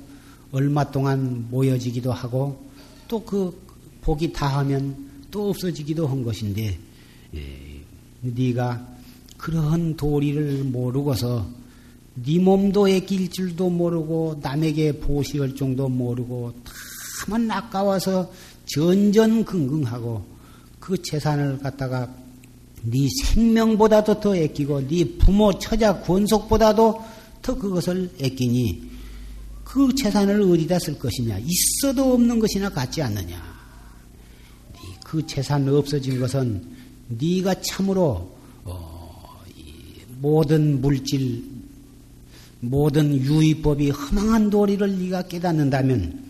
얼마 0.52 0.84
동안 0.92 1.48
모여지기도 1.50 2.12
하고 2.12 2.62
또 3.08 3.24
그 3.24 3.64
복이 4.04 4.34
다하면 4.34 4.96
또 5.32 5.50
없어지기도 5.50 6.06
한 6.06 6.24
것인데 6.24 6.78
예, 7.36 7.82
네가 8.22 8.86
그러한 9.38 9.96
도리를 9.96 10.66
모르고서 10.66 11.48
네 12.16 12.38
몸도 12.38 12.90
애낄 12.90 13.30
줄도 13.30 13.70
모르고 13.70 14.40
남에게 14.42 15.00
보시할 15.00 15.56
정도 15.56 15.90
모르고 15.90 16.54
다만 17.26 17.50
아까워서 17.50 18.32
전전긍긍하고 18.66 20.26
그 20.80 21.02
재산을 21.02 21.58
갖다가 21.60 22.14
네 22.84 23.08
생명보다도 23.24 24.20
더 24.20 24.36
애끼고 24.36 24.88
네 24.88 25.06
부모 25.18 25.58
처자 25.58 26.02
권속보다도 26.02 27.02
더 27.42 27.56
그것을 27.56 28.10
애끼니 28.20 28.94
그 29.64 29.94
재산을 29.96 30.42
어디다 30.42 30.78
쓸 30.80 31.00
것이냐? 31.00 31.40
있어도 31.40 32.14
없는 32.14 32.40
것이나 32.40 32.70
같지 32.70 33.02
않느냐? 33.02 33.54
그 35.04 35.26
재산 35.26 35.68
없어진 35.70 36.20
것은 36.20 36.64
네가 37.08 37.62
참으로 37.62 38.36
어, 38.64 39.44
모든 40.20 40.82
물질, 40.82 41.44
모든 42.60 43.16
유의법이 43.16 43.92
허망한 43.92 44.50
도리를 44.50 45.00
네가 45.00 45.24
깨닫는다면 45.24 46.24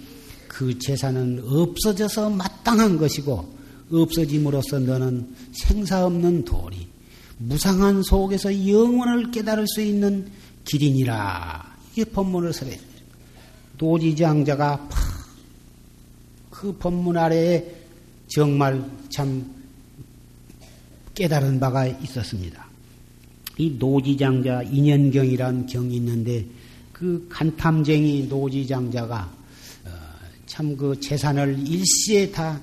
그 0.47 0.77
재산은 0.79 1.43
없어져서 1.45 2.29
마땅한 2.29 2.97
것이고 2.97 3.52
없어짐으로써 4.01 4.79
너는 4.79 5.35
생사 5.51 6.05
없는 6.05 6.45
도리, 6.45 6.87
무상한 7.37 8.01
속에서 8.03 8.67
영원을 8.67 9.31
깨달을 9.31 9.67
수 9.67 9.81
있는 9.81 10.27
길이니라. 10.65 11.73
이게 11.91 12.05
법문을 12.05 12.53
설해. 12.53 12.79
노지장자가 13.77 14.89
그 16.49 16.71
법문 16.77 17.17
아래에 17.17 17.65
정말 18.27 18.83
참 19.09 19.45
깨달은 21.13 21.59
바가 21.59 21.85
있었습니다. 21.87 22.65
이 23.57 23.75
노지장자 23.77 24.63
인연경이란 24.63 25.67
경이 25.67 25.95
있는데 25.97 26.45
그 26.91 27.27
간탐쟁이 27.29 28.27
노지장자가 28.27 29.31
어, 29.85 29.89
참그 30.47 30.99
재산을 30.99 31.59
일시에 31.67 32.31
다 32.31 32.59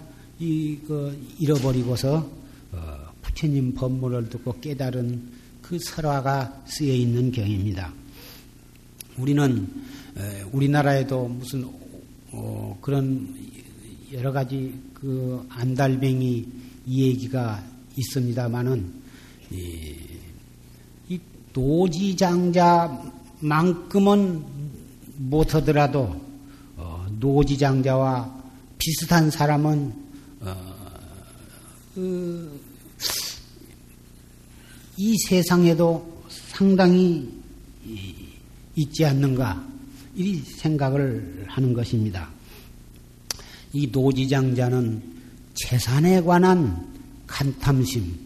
그 0.87 1.19
잃어버리고서 1.39 2.31
어, 2.73 2.97
부처님 3.23 3.75
법문을 3.75 4.31
듣고 4.31 4.59
깨달은 4.61 5.23
그 5.61 5.79
설화가 5.79 6.65
쓰여 6.67 6.93
있는 6.95 7.31
경입니다. 7.31 7.93
우리는 9.19 9.69
우리나라에도 10.53 11.29
무슨 11.29 11.69
어, 12.33 12.79
그런 12.81 13.35
여러 14.13 14.33
가지 14.33 14.75
그 14.95 15.47
안달뱅이 15.51 16.47
얘기가 16.89 17.63
있습니다만은 17.97 18.93
이, 19.53 19.95
이 21.09 21.21
노지장자만큼은 21.53 23.11
못하더라도 25.19 26.19
어, 26.77 27.07
노지장자와 27.19 28.41
비슷한 28.79 29.31
사람은 29.31 30.10
이 34.97 35.17
세상에도 35.29 36.25
상당히 36.29 37.29
있지 38.77 39.05
않는가 39.05 39.69
이 40.15 40.37
생각을 40.37 41.45
하는 41.49 41.73
것입니다. 41.73 42.31
이 43.73 43.89
노지장자는 43.91 45.03
재산에 45.55 46.21
관한 46.23 46.89
간탐심, 47.27 48.19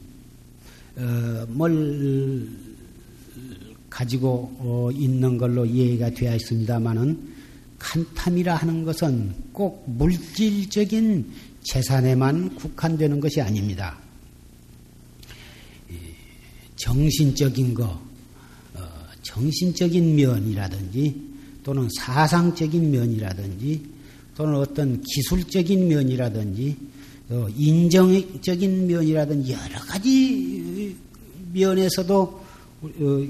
어, 0.97 1.47
뭘 1.49 2.49
가지고 3.91 4.55
어, 4.59 4.91
있는 4.93 5.39
걸로 5.39 5.65
이해가 5.65 6.11
되어 6.11 6.35
있습니다만은 6.35 7.35
간탐이라 7.79 8.57
하는 8.57 8.85
것은 8.85 9.35
꼭 9.53 9.85
물질적인 9.87 11.31
재산에만 11.65 12.55
국한되는 12.57 13.21
것이 13.21 13.41
아닙니다. 13.41 13.99
정신적인 16.77 17.75
거, 17.75 17.85
어, 18.75 18.81
정신적인 19.23 20.17
면이라든지 20.17 21.15
또는 21.63 21.89
사상적인 21.97 22.91
면이라든지 22.91 23.83
또는 24.37 24.57
어떤 24.57 25.01
기술적인 25.01 25.89
면이라든지 25.89 26.77
어, 27.31 27.47
인정적인 27.57 28.87
면이라든지 28.87 29.53
여러 29.53 29.81
가지 29.81 30.95
면에서도 31.53 32.45
어, 32.83 33.29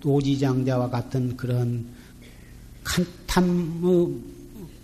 노지장자와 0.00 0.88
같은 0.88 1.36
그런 1.36 1.84
칸탐의 2.84 4.33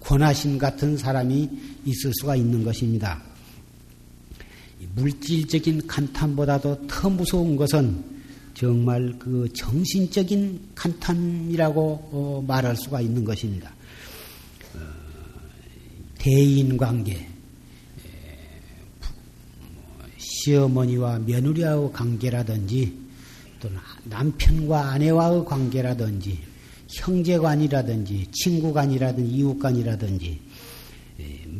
권하심 0.01 0.59
같은 0.59 0.96
사람이 0.96 1.48
있을 1.84 2.12
수가 2.20 2.36
있는 2.36 2.64
것입니다. 2.64 3.22
물질적인 4.94 5.86
간탐보다도 5.86 6.86
더 6.86 7.11
무서운 7.11 7.57
것은 7.57 8.03
정말 8.55 9.14
그 9.18 9.48
정신적인 9.55 10.61
간탐이라고 10.74 11.80
어, 12.12 12.44
말할 12.46 12.76
수가 12.76 13.01
있는 13.01 13.24
것입니다. 13.24 13.72
대인 16.18 16.76
관계, 16.76 17.26
시어머니와 20.18 21.20
며느리와의 21.20 21.92
관계라든지 21.92 22.94
또는 23.61 23.78
남편과 24.05 24.90
아내와의 24.90 25.44
관계라든지 25.46 26.49
형제관이라든지 26.91 28.26
친구간이라든지 28.32 29.30
이웃간이라든지 29.30 30.41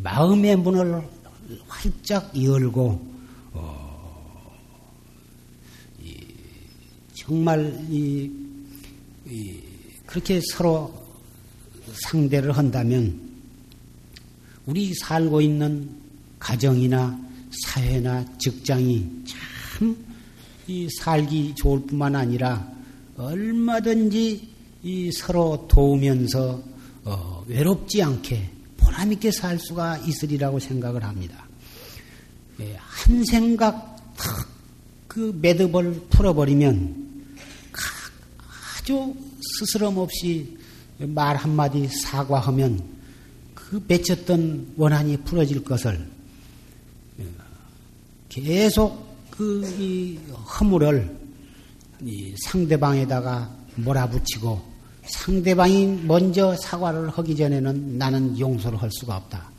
마음의 0.03 0.57
문을 0.57 1.03
활짝 1.67 2.31
열고 2.41 3.11
어, 3.53 4.57
정말 7.15 7.87
이, 7.89 8.31
이, 9.27 9.61
그렇게 10.07 10.41
서로 10.53 10.93
상대를 11.93 12.53
한다면 12.53 13.21
우리 14.67 14.93
살고 14.95 15.41
있는 15.41 15.89
가정이나 16.39 17.19
사회나 17.67 18.25
직장이 18.39 19.07
참 19.27 19.97
살기 21.01 21.55
좋을 21.57 21.83
뿐만 21.87 22.15
아니라 22.15 22.71
얼마든지 23.17 24.50
서로 25.13 25.67
도우면서 25.69 26.63
어, 27.05 27.45
외롭지 27.47 28.03
않게 28.03 28.51
보람 28.77 29.13
있게 29.13 29.31
살 29.31 29.59
수가 29.59 29.99
있으리라고 29.99 30.59
생각을 30.59 31.03
합니다. 31.05 31.47
예, 32.61 32.77
한 32.79 33.25
생각 33.25 33.97
탁 34.17 34.61
그 35.11 35.37
매듭을 35.43 36.03
풀어버리면 36.09 37.35
아주 38.79 39.13
스스럼 39.59 39.99
없이 39.99 40.57
말 40.99 41.35
한마디 41.35 41.89
사과하면 41.89 42.81
그 43.57 43.83
맺혔던 43.89 44.75
원한이 44.77 45.17
풀어질 45.23 45.65
것을 45.65 46.09
계속 48.29 49.05
그 49.33 50.17
허물을 50.61 51.19
상대방에다가 52.45 53.53
몰아붙이고 53.75 54.70
상대방이 55.13 56.03
먼저 56.05 56.57
사과를 56.57 57.11
하기 57.11 57.37
전에는 57.37 57.99
나는 57.99 58.39
용서를 58.39 58.81
할 58.81 58.91
수가 58.93 59.17
없다. 59.17 59.51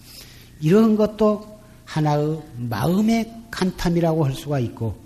이런 0.59 0.95
것도 0.95 1.59
하나의 1.85 2.41
마음의 2.57 3.43
간탐이라고 3.51 4.25
할 4.25 4.33
수가 4.33 4.59
있고, 4.59 4.99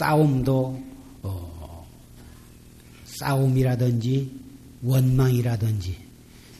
싸움도 0.00 0.90
싸움이라든지 3.20 4.30
원망이라든지 4.82 5.96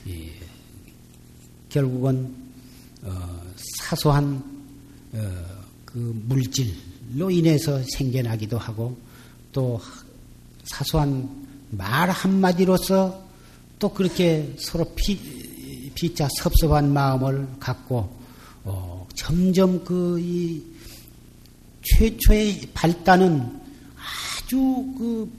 예, 0.09 0.33
결국은 1.71 2.35
어, 3.03 3.43
사소한 3.79 4.43
어, 5.13 5.45
그 5.87 5.99
물질 6.27 6.75
로 7.15 7.31
인해서 7.31 7.81
생겨나기도 7.97 8.59
하고 8.59 8.97
또 9.53 9.81
사소한 10.65 11.29
말 11.71 12.11
한마디로서 12.11 13.25
또 13.79 13.89
그렇게 13.93 14.55
서로 14.59 14.93
피, 14.95 15.91
피자 15.95 16.29
섭섭한 16.39 16.93
마음을 16.93 17.49
갖고 17.59 18.11
어, 18.65 19.07
점점 19.15 19.85
그 19.85 20.19
이 20.21 20.63
최초의 21.83 22.69
발단은 22.75 23.61
아주 23.97 24.57
그 24.99 25.31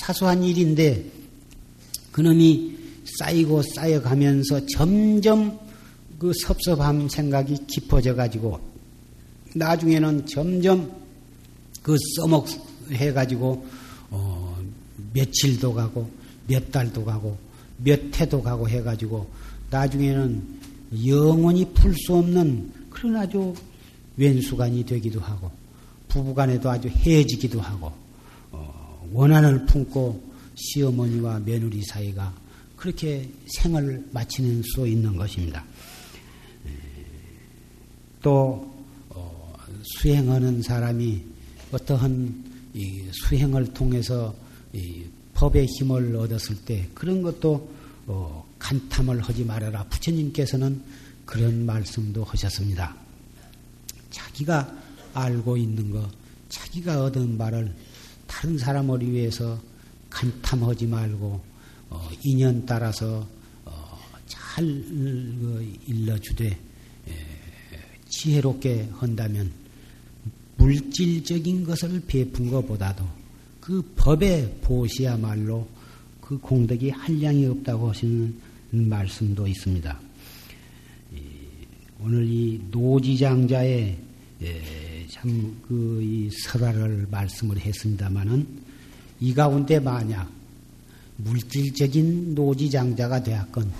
사소한 0.00 0.42
일인데 0.42 1.04
그놈이 2.12 2.74
쌓이고 3.18 3.62
쌓여가면서 3.62 4.66
점점 4.66 5.58
그 6.18 6.32
섭섭함 6.44 7.08
생각이 7.08 7.66
깊어져 7.66 8.14
가지고 8.14 8.60
나중에는 9.54 10.26
점점 10.26 10.90
그 11.82 11.96
써먹 12.16 12.46
해 12.90 13.12
가지고 13.12 13.66
어 14.10 14.56
며칠도 15.12 15.72
가고 15.74 16.10
몇 16.46 16.70
달도 16.70 17.04
가고 17.04 17.36
몇 17.78 18.20
해도 18.20 18.42
가고 18.42 18.68
해 18.68 18.82
가지고 18.82 19.28
나중에는 19.70 20.42
영원히 21.06 21.64
풀 21.72 21.94
수 21.94 22.14
없는 22.14 22.70
그런 22.90 23.16
아주 23.16 23.54
왼수간이 24.16 24.84
되기도 24.84 25.20
하고 25.20 25.50
부부간에도 26.08 26.70
아주 26.70 26.88
헤어지기도 26.88 27.60
하고 27.60 27.92
원한을 29.12 29.66
품고 29.66 30.22
시어머니와 30.54 31.40
며느리 31.40 31.82
사이가 31.82 32.32
그렇게 32.76 33.28
생을 33.46 34.04
마치는 34.12 34.62
수 34.62 34.86
있는 34.86 35.16
것입니다. 35.16 35.64
또 38.20 38.30
어, 38.32 38.73
수행하는 39.84 40.62
사람이 40.62 41.22
어떠한 41.72 42.44
수행을 43.12 43.72
통해서 43.72 44.34
법의 45.34 45.66
힘을 45.66 46.16
얻었을 46.16 46.56
때 46.64 46.88
그런 46.94 47.22
것도 47.22 47.72
어, 48.06 48.46
간탐을 48.58 49.20
하지 49.22 49.44
말아라. 49.44 49.84
부처님께서는 49.84 50.82
그런 51.24 51.64
말씀도 51.66 52.24
하셨습니다. 52.24 52.94
자기가 54.10 54.76
알고 55.14 55.56
있는 55.56 55.90
것, 55.90 56.08
자기가 56.48 57.04
얻은 57.04 57.36
말을 57.38 57.74
다른 58.26 58.58
사람을 58.58 59.00
위해서 59.10 59.60
간탐하지 60.10 60.86
말고 60.86 61.40
어, 61.90 62.10
인연 62.22 62.64
따라서 62.66 63.26
어, 63.64 63.98
잘 64.26 64.64
그, 64.64 65.76
일러주되 65.86 66.46
에, 66.46 66.58
지혜롭게 68.08 68.88
한다면 68.92 69.50
물질적인 70.64 71.64
것을 71.64 72.02
베푼 72.06 72.50
것보다도 72.50 73.04
그 73.60 73.82
법의 73.96 74.60
보시야말로 74.62 75.68
그 76.22 76.38
공덕이 76.38 76.88
한량이 76.88 77.44
없다고 77.46 77.90
하시는 77.90 78.34
말씀도 78.70 79.46
있습니다. 79.46 80.00
오늘 82.00 82.26
이 82.26 82.60
노지장자의 82.70 83.98
참그 85.10 86.30
설화를 86.44 87.08
말씀을 87.10 87.58
했습니다마는 87.58 88.46
이 89.20 89.34
가운데 89.34 89.78
만약 89.78 90.30
물질적인 91.18 92.34
노지장자가 92.34 93.22
되었건 93.22 93.70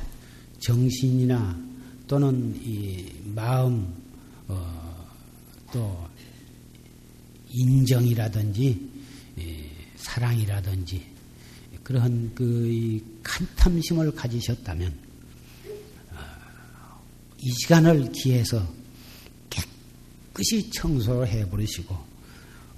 정신이나 0.60 1.58
또는 2.06 2.54
이 2.62 3.06
마음 3.34 3.86
어, 4.48 5.06
또 5.72 6.13
인정이라든지 7.54 8.90
사랑이라든지 9.96 11.06
그러한 11.82 12.32
그 12.34 13.00
칸탐심을 13.22 14.14
가지셨다면 14.14 14.94
어, 16.12 16.16
이 17.40 17.50
시간을 17.50 18.12
기해서 18.12 18.66
깨끗이 19.50 20.70
청소를 20.70 21.28
해버리시고 21.28 21.94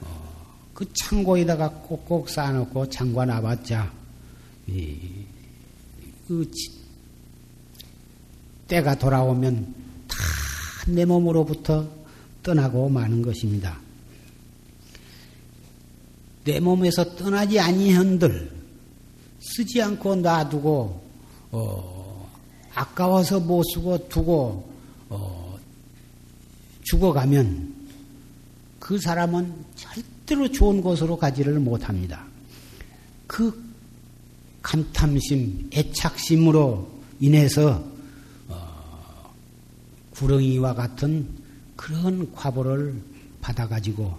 어, 0.01 0.57
그 0.75 0.93
창고에다가 0.93 1.71
꼭꼭 1.71 2.29
쌓아놓고 2.29 2.89
창고 2.89 3.25
놔봤자 3.25 3.93
그 6.27 6.51
때가 8.69 8.99
돌아오면 8.99 9.75
다 10.09 10.17
내 10.87 11.05
몸으로부터 11.05 11.89
떠나고 12.43 12.89
마는 12.89 13.23
것입니다. 13.23 13.79
내 16.47 16.61
몸에서 16.61 17.17
떠나지 17.17 17.59
아니한들 17.59 18.53
쓰지 19.41 19.83
않고 19.83 20.15
놔두고 20.17 21.03
어, 21.51 22.31
아까워서 22.73 23.41
못 23.41 23.65
쓰고 23.75 24.09
두고 24.09 24.73
어, 25.09 25.59
죽어가면 26.85 27.75
그 28.79 28.97
사람은 28.97 29.53
절대로 29.75 30.51
좋은 30.53 30.81
곳으로 30.81 31.17
가지를 31.17 31.59
못합니다. 31.59 32.25
그 33.27 33.61
감탐심, 34.63 35.71
애착심으로 35.75 36.89
인해서 37.19 37.85
어, 38.47 39.35
구렁이와 40.11 40.75
같은 40.75 41.27
그런 41.75 42.33
과보를 42.33 42.95
받아가지고 43.41 44.17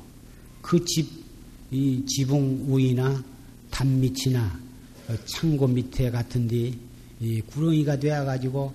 그 0.62 0.84
집 0.84 1.27
이 1.72 2.04
지붕 2.06 2.66
위나 2.70 3.24
단밑이나 3.72 4.60
창고 5.26 5.68
밑에 5.68 6.10
같은데 6.12 6.74
이 7.20 7.42
구렁이가 7.42 8.00
되어 8.00 8.26
가지고 8.26 8.74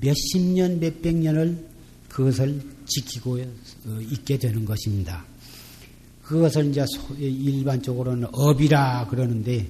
몇십 0.00 0.40
년, 0.40 0.78
몇백 0.80 1.16
년을 1.16 1.66
그것을 2.08 2.60
지키고 2.86 3.40
어, 3.40 4.00
있게 4.10 4.38
되는 4.38 4.64
것입니다. 4.64 5.24
그것을 6.22 6.66
이제 6.66 6.84
일반적으로는 7.18 8.28
업이라 8.32 9.06
그러는데 9.08 9.66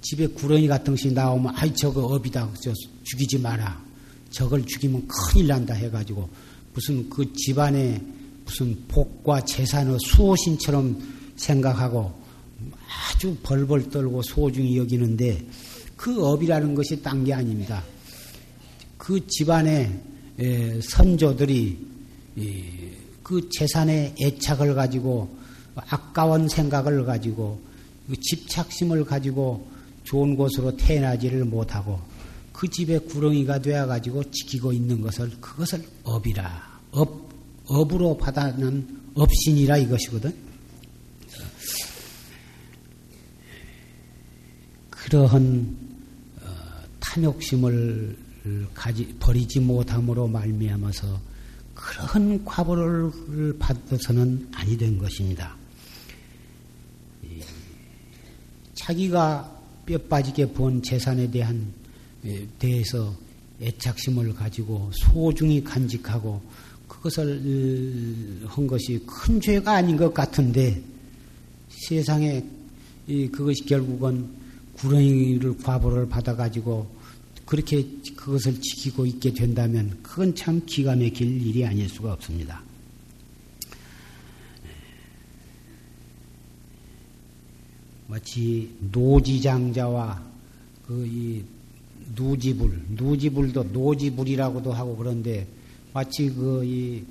집에 0.00 0.26
구렁이 0.26 0.66
같은 0.66 0.94
것이 0.94 1.12
나오면 1.12 1.54
아이 1.56 1.74
저거 1.74 2.06
업이다 2.06 2.50
저 2.62 2.72
죽이지 3.04 3.38
마라 3.38 3.84
저걸 4.30 4.64
죽이면 4.64 5.06
큰일 5.06 5.48
난다 5.48 5.74
해가지고 5.74 6.28
무슨 6.72 7.08
그 7.10 7.32
집안에 7.34 8.00
무슨 8.44 8.76
복과 8.88 9.44
재산의 9.44 9.98
수호신처럼 10.00 11.19
생각하고 11.40 12.12
아주 13.12 13.36
벌벌 13.42 13.90
떨고 13.90 14.22
소중히 14.22 14.76
여기는데 14.76 15.44
그 15.96 16.24
업이라는 16.24 16.74
것이 16.74 17.02
딴 17.02 17.24
게 17.24 17.32
아닙니다. 17.32 17.82
그 18.96 19.26
집안의 19.26 20.00
선조들이 20.82 21.78
그 23.22 23.48
재산의 23.50 24.14
애착을 24.20 24.74
가지고 24.74 25.34
아까운 25.74 26.48
생각을 26.48 27.04
가지고 27.04 27.60
그 28.06 28.16
집착심을 28.20 29.04
가지고 29.04 29.66
좋은 30.04 30.36
곳으로 30.36 30.76
태어나지를 30.76 31.44
못하고 31.44 32.00
그 32.52 32.68
집의 32.68 33.06
구렁이가 33.06 33.60
되어 33.60 33.86
가지고 33.86 34.22
지키고 34.30 34.72
있는 34.72 35.00
것을 35.00 35.30
그것을 35.40 35.82
업이라 36.04 36.80
업 36.92 37.30
업으로 37.66 38.16
받아는 38.16 38.86
업신이라 39.14 39.78
이것이거든. 39.78 40.49
그러한 45.10 45.76
어, 46.40 46.46
탐욕심을 47.00 48.16
가지 48.72 49.12
버리지 49.18 49.58
못함으로 49.58 50.28
말미암아서 50.28 51.20
그러한 51.74 52.44
과보를 52.44 53.58
받아서는 53.58 54.48
아니 54.52 54.78
된 54.78 54.96
것입니다. 54.98 55.56
자기가 58.74 59.60
뼈 59.84 59.98
빠지게 59.98 60.52
본 60.52 60.80
재산에 60.80 61.28
대한 61.28 61.72
대해서 62.60 63.12
애착심을 63.60 64.34
가지고 64.34 64.90
소중히 64.94 65.62
간직하고 65.64 66.40
그것을 66.86 68.44
한 68.46 68.66
것이 68.68 69.02
큰 69.04 69.40
죄가 69.40 69.72
아닌 69.72 69.96
것 69.96 70.14
같은데 70.14 70.80
세상에 71.68 72.44
그것이 73.32 73.64
결국은 73.64 74.39
구렁이를 74.80 75.58
과보를 75.58 76.08
받아가지고 76.08 76.88
그렇게 77.46 77.86
그것을 78.16 78.60
지키고 78.60 79.06
있게 79.06 79.32
된다면 79.32 79.98
그건 80.02 80.34
참 80.34 80.62
기가 80.66 80.94
막힐 80.94 81.46
일이 81.46 81.64
아닐 81.64 81.88
수가 81.88 82.12
없습니다. 82.12 82.62
마치 88.06 88.70
노지장자와 88.92 90.22
그이 90.86 91.44
누지불, 92.16 92.82
누지불도 92.90 93.64
노지불이라고도 93.64 94.72
하고 94.72 94.96
그런데 94.96 95.46
마치 95.92 96.28
그 96.30 96.64
이 96.64 97.02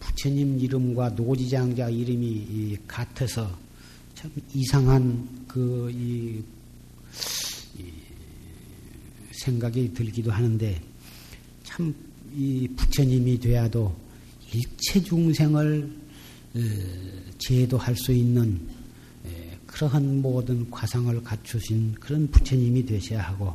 부처님 0.00 0.58
이름과 0.60 1.10
노지장자 1.10 1.90
이름이 1.90 2.78
같아서 2.86 3.50
참 4.14 4.30
이상한 4.54 5.43
그, 5.54 5.88
이, 5.92 6.42
이 7.78 7.92
생각이 9.30 9.94
들기도 9.94 10.32
하는데, 10.32 10.82
참, 11.62 11.94
이 12.34 12.66
부처님이 12.74 13.38
되어도 13.38 13.94
일체 14.52 15.00
중생을 15.00 15.88
어, 16.56 16.60
제도할 17.38 17.94
수 17.96 18.10
있는 18.12 18.66
그러한 19.66 20.22
모든 20.22 20.68
과상을 20.72 21.22
갖추신 21.22 21.94
그런 22.00 22.26
부처님이 22.32 22.84
되셔야 22.84 23.22
하고, 23.22 23.54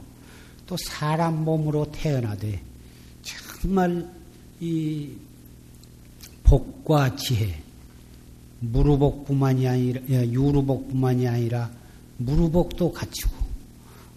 또 0.66 0.78
사람 0.86 1.44
몸으로 1.44 1.92
태어나되, 1.92 2.64
정말 3.22 4.10
이 4.62 5.10
복과 6.44 7.18
지혜, 7.18 7.62
무루복뿐만이 8.62 9.68
아니라 9.68 10.02
예, 10.10 10.32
유루복뿐만이 10.32 11.28
아니라 11.28 11.79
무루복도 12.20 12.92
갖추고 12.92 13.36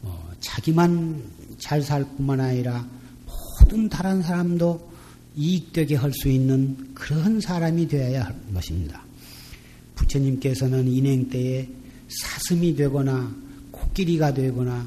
어, 0.02 0.30
자기만 0.40 1.22
잘 1.58 1.82
살 1.82 2.04
뿐만 2.16 2.40
아니라 2.40 2.86
모든 3.26 3.88
다른 3.88 4.20
사람도 4.22 4.90
이익되게 5.36 5.94
할 5.94 6.12
수 6.12 6.28
있는 6.28 6.92
그런 6.94 7.40
사람이 7.40 7.86
되어야 7.88 8.24
할 8.24 8.34
것입니다. 8.52 9.02
부처님께서는 9.94 10.88
인행 10.88 11.28
때에 11.28 11.68
사슴이 12.08 12.74
되거나 12.76 13.34
코끼리가 13.70 14.34
되거나 14.34 14.86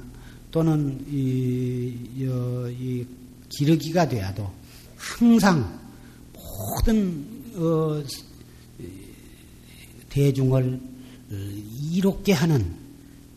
또는 0.51 1.03
이, 1.09 1.97
이, 2.15 2.23
이 2.23 3.05
기러기가 3.49 4.07
되어도 4.07 4.51
항상 4.97 5.79
모든 6.33 7.25
어, 7.55 8.03
대중을 10.09 10.79
어, 11.31 11.35
이롭게 11.91 12.33
하는 12.33 12.84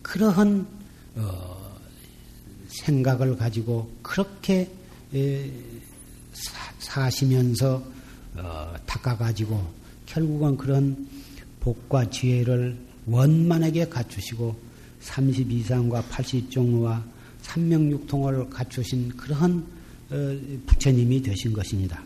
그러한 0.08 0.66
어, 1.16 1.78
생각을 2.68 3.36
가지고 3.36 3.90
그렇게 4.02 4.70
에, 5.14 5.50
사, 6.78 7.10
시면서 7.10 7.82
어, 8.34 8.74
닦아가지고 8.86 9.62
결국은 10.06 10.56
그런 10.56 11.06
복과 11.60 12.08
지혜를 12.08 12.78
원만하게 13.04 13.90
갖추시고 13.90 14.56
32상과 15.02 16.02
80종과 16.08 17.02
삼명육통을 17.42 18.48
갖추신 18.48 19.10
그러한 19.10 19.66
어, 20.10 20.38
부처님이 20.64 21.20
되신 21.20 21.52
것입니다. 21.52 22.02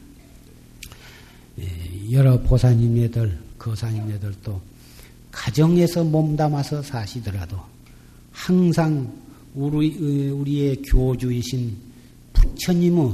예, 1.61 2.11
여러 2.11 2.41
보사님네들, 2.41 3.39
거사님네들도 3.59 4.61
가정에서 5.31 6.03
몸담아서 6.03 6.83
사시더라도 6.83 7.72
항상 8.33 9.13
우리, 9.55 10.31
어, 10.31 10.35
우리의 10.35 10.83
교주이신 10.83 11.77
부처님의 12.33 13.11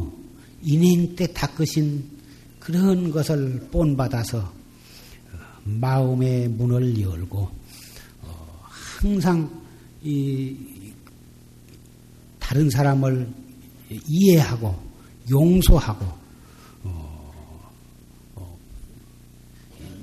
인행 0.62 1.16
때 1.16 1.26
닦으신 1.32 2.04
그런 2.58 3.10
것을 3.10 3.68
본받아서 3.70 4.38
어, 4.38 4.52
마음의 5.64 6.48
문을 6.48 7.00
열고 7.00 7.58
항상 8.98 9.48
이 10.02 10.56
다른 12.38 12.70
사람을 12.70 13.28
이해하고 14.08 14.74
용서하고 15.30 16.06
어, 16.84 17.72
어, 18.34 18.58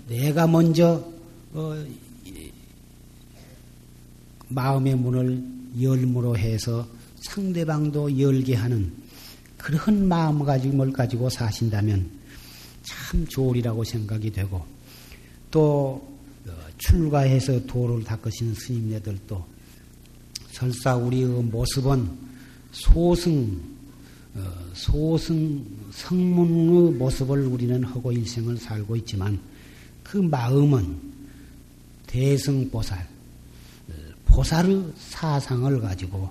내가 0.08 0.48
먼저 0.48 1.04
어, 1.54 1.86
마음의 4.50 4.96
문을 4.96 5.44
열므로 5.82 6.38
해서 6.38 6.88
상대방도 7.22 8.20
열게 8.20 8.56
하는 8.56 8.92
그런 9.58 10.08
마음가짐을 10.08 10.94
가지고 10.94 11.30
사신다면 11.30 12.10
참 12.84 13.26
좋으리라고 13.28 13.84
생각이 13.84 14.32
되고 14.32 14.64
또 15.50 16.08
어, 16.48 16.52
출가해서 16.78 17.66
도를 17.66 18.04
닦으신 18.04 18.54
스님네들도 18.54 19.44
설사 20.52 20.96
우리의 20.96 21.26
모습은 21.26 22.10
소승 22.72 23.60
어, 24.36 24.42
소승 24.74 25.66
성문의 25.92 26.94
모습을 26.94 27.46
우리는 27.48 27.84
하고 27.84 28.12
일생을 28.12 28.58
살고 28.58 28.96
있지만 28.98 29.40
그 30.04 30.18
마음은 30.18 31.16
대승보살, 32.06 33.00
어, 33.00 33.15
보살의 34.36 34.92
사상을 34.98 35.80
가지고 35.80 36.30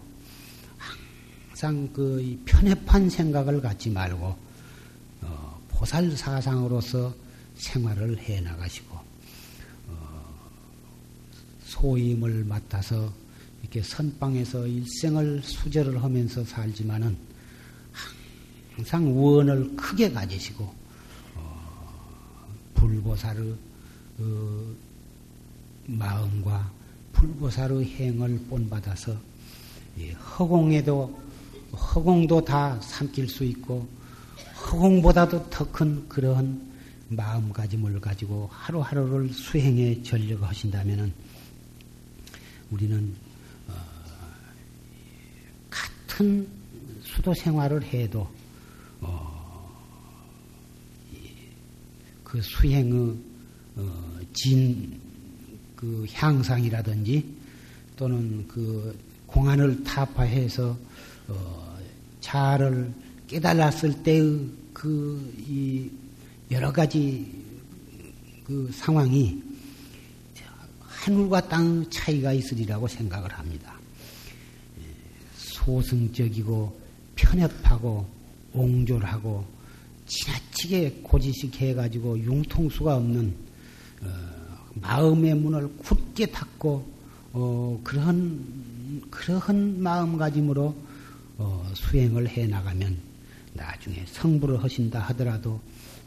항상 1.48 1.88
그 1.90 2.38
편협한 2.44 3.08
생각을 3.08 3.62
갖지 3.62 3.88
말고 3.88 4.36
어, 5.22 5.60
보살 5.70 6.14
사상으로서 6.14 7.14
생활을 7.54 8.18
해 8.18 8.42
나가시고 8.42 8.94
소임을 11.64 12.44
맡아서 12.44 13.10
이렇게 13.62 13.80
선방에서 13.82 14.66
일생을 14.66 15.42
수절을 15.42 16.02
하면서 16.02 16.44
살지만은 16.44 17.16
항상 18.76 19.18
원을 19.18 19.74
크게 19.76 20.12
가지시고 20.12 20.74
어, 21.36 22.54
불보살의 22.74 23.54
어, 24.18 24.74
마음과 25.86 26.83
불보살의 27.24 27.86
행을 27.86 28.38
본받아서 28.50 29.16
예, 29.98 30.12
허공에도 30.12 31.22
허공도 31.72 32.44
다 32.44 32.78
삼킬 32.80 33.28
수 33.28 33.44
있고 33.44 33.88
허공보다도 34.66 35.48
더 35.50 35.64
큰 35.72 36.06
그러한 36.08 36.72
마음가짐을 37.08 38.00
가지고 38.00 38.48
하루하루를 38.52 39.30
수행에 39.30 40.02
전력하신다면 40.02 41.12
우리는 42.70 43.14
어, 43.68 43.74
같은 45.70 46.46
수도 47.02 47.32
생활을 47.34 47.82
해도 47.84 48.28
어, 49.00 49.70
그 52.22 52.40
수행의 52.42 53.16
어, 53.76 54.20
진, 54.32 55.00
그 55.76 56.06
향상이라든지 56.12 57.24
또는 57.96 58.46
그 58.48 58.98
공안을 59.26 59.84
타파해서 59.84 60.76
어, 61.28 61.78
자를 62.20 62.92
깨달았을 63.26 64.02
때의 64.02 64.48
그이 64.72 65.90
여러 66.50 66.72
가지 66.72 67.44
그 68.44 68.70
상황이 68.72 69.42
하늘과 71.04 71.48
땅 71.48 71.88
차이가 71.90 72.32
있으리라고 72.32 72.88
생각을 72.88 73.30
합니다. 73.32 73.74
소승적이고 75.36 76.80
편협하고 77.14 78.06
옹졸하고 78.52 79.44
지나치게 80.06 81.00
고지식 81.02 81.60
해가지고 81.60 82.18
융통수가 82.18 82.96
없는 82.96 83.34
어, 84.02 84.33
마음의 84.74 85.34
문을 85.34 85.76
굳게 85.78 86.26
닫고 86.26 86.94
어, 87.32 87.80
그런 87.82 89.02
그러한 89.10 89.80
마음가짐으로 89.80 90.74
어, 91.38 91.72
수행을 91.74 92.28
해 92.28 92.46
나가면 92.46 92.96
나중에 93.54 94.04
성불을 94.06 94.62
하신다 94.62 95.00
하더라도 95.00 95.60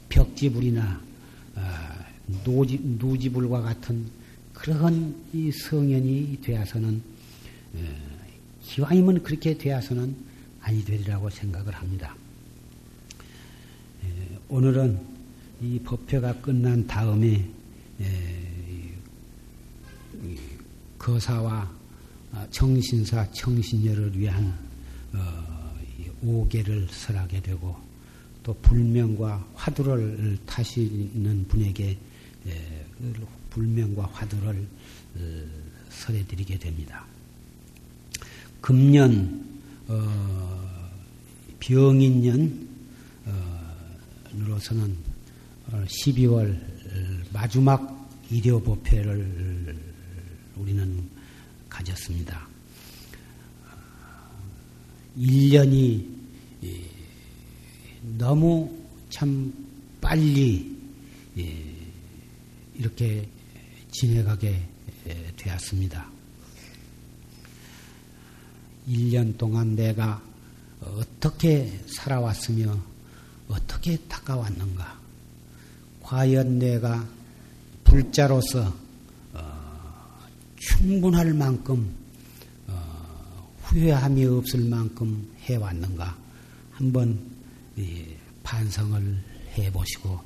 벽지불이나 0.10 1.02
어, 1.56 1.62
노지, 2.46 2.80
누지불과 2.82 3.62
같은 3.62 4.06
그러한 4.54 5.16
이 5.34 5.52
성현이 5.52 6.40
되어서는 6.42 7.02
어, 7.76 7.80
기왕이면 8.64 9.24
그렇게 9.24 9.58
되어서는 9.58 10.16
아니 10.62 10.84
되리라고 10.84 11.30
생각을 11.30 11.74
합니다. 11.74 12.16
오늘은 14.50 15.00
이 15.62 15.80
법회가 15.80 16.42
끝난 16.42 16.86
다음에 16.88 17.46
거사와 20.98 21.72
아, 22.34 22.48
청신사 22.52 23.32
청신녀를 23.32 24.18
위한 24.18 24.54
어, 25.14 25.74
오계를 26.22 26.88
설하게 26.90 27.42
되고 27.42 27.76
또 28.44 28.54
불명과 28.62 29.46
화두를 29.56 30.38
타시는 30.46 31.48
분에게 31.48 31.98
그 32.44 33.28
불명과 33.50 34.06
화두를 34.14 34.68
어, 35.16 35.46
설해드리게 35.90 36.58
됩니다. 36.60 37.06
금년 38.62 39.46
어, 39.88 40.90
병인년 41.60 42.68
으로서는 44.36 44.96
12월 45.72 46.54
어, 46.54 47.24
마지막 47.34 48.10
일요법회를 48.30 49.87
우리는 50.60 51.10
가졌습니다. 51.70 52.48
1년이 55.18 56.06
너무 58.18 58.72
참 59.10 59.54
빨리 60.00 60.76
이렇게 62.76 63.28
지내가게 63.92 64.62
되었습니다. 65.36 66.10
1년 68.88 69.38
동안 69.38 69.76
내가 69.76 70.22
어떻게 70.82 71.80
살아왔으며 71.88 72.78
어떻게 73.50 73.98
다가왔는가? 74.08 75.00
과연 76.02 76.60
내가 76.60 77.06
불자로서 77.84 78.62
어, 78.62 78.87
충분할 80.58 81.34
만큼 81.34 81.90
어, 82.68 83.56
후회함이 83.64 84.26
없을 84.26 84.62
만큼 84.66 85.28
해왔는가? 85.40 86.18
한번 86.72 87.20
예, 87.78 88.18
반성을 88.44 89.24
해보시고 89.58 90.20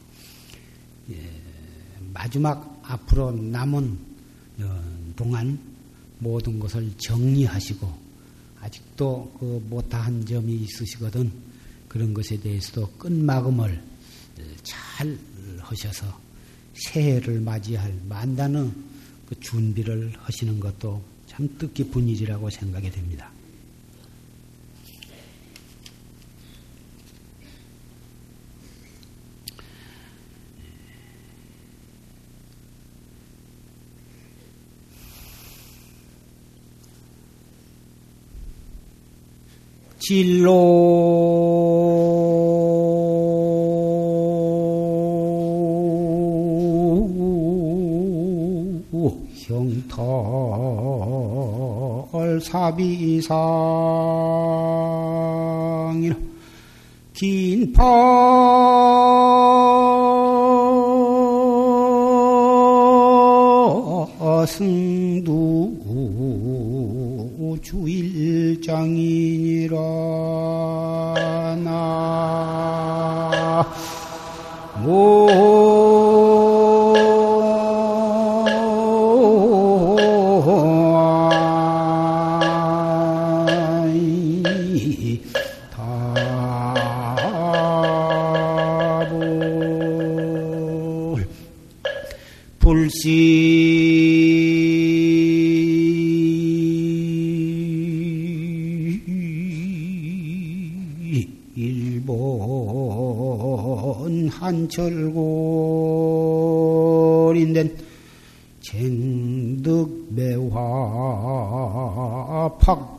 예, 1.12 1.32
마지막 2.14 2.82
앞으로 2.84 3.32
남은 3.32 3.98
어, 4.60 5.14
동안 5.16 5.58
모든 6.20 6.60
것을 6.60 6.92
정리하시고 6.98 8.12
아직도 8.60 9.38
그 9.40 9.66
못한 9.70 10.26
점이 10.26 10.56
있으시거든 10.56 11.32
그런 11.88 12.14
것에 12.14 12.40
대해서도 12.40 12.90
끝마음을 12.98 13.82
잘잘 14.64 15.18
하셔서 15.60 16.20
새해를 16.74 17.42
맞이할 17.42 17.94
만다는 18.08 18.91
그 19.32 19.40
준비를 19.40 20.12
하시는 20.18 20.60
것도 20.60 21.02
참 21.26 21.48
뜻깊은 21.58 22.06
일이라고 22.06 22.50
생각이 22.50 22.92
됩니다. 22.92 23.32
진로 39.98 41.51
사비상이나 52.52 53.32
긴파 57.14 58.41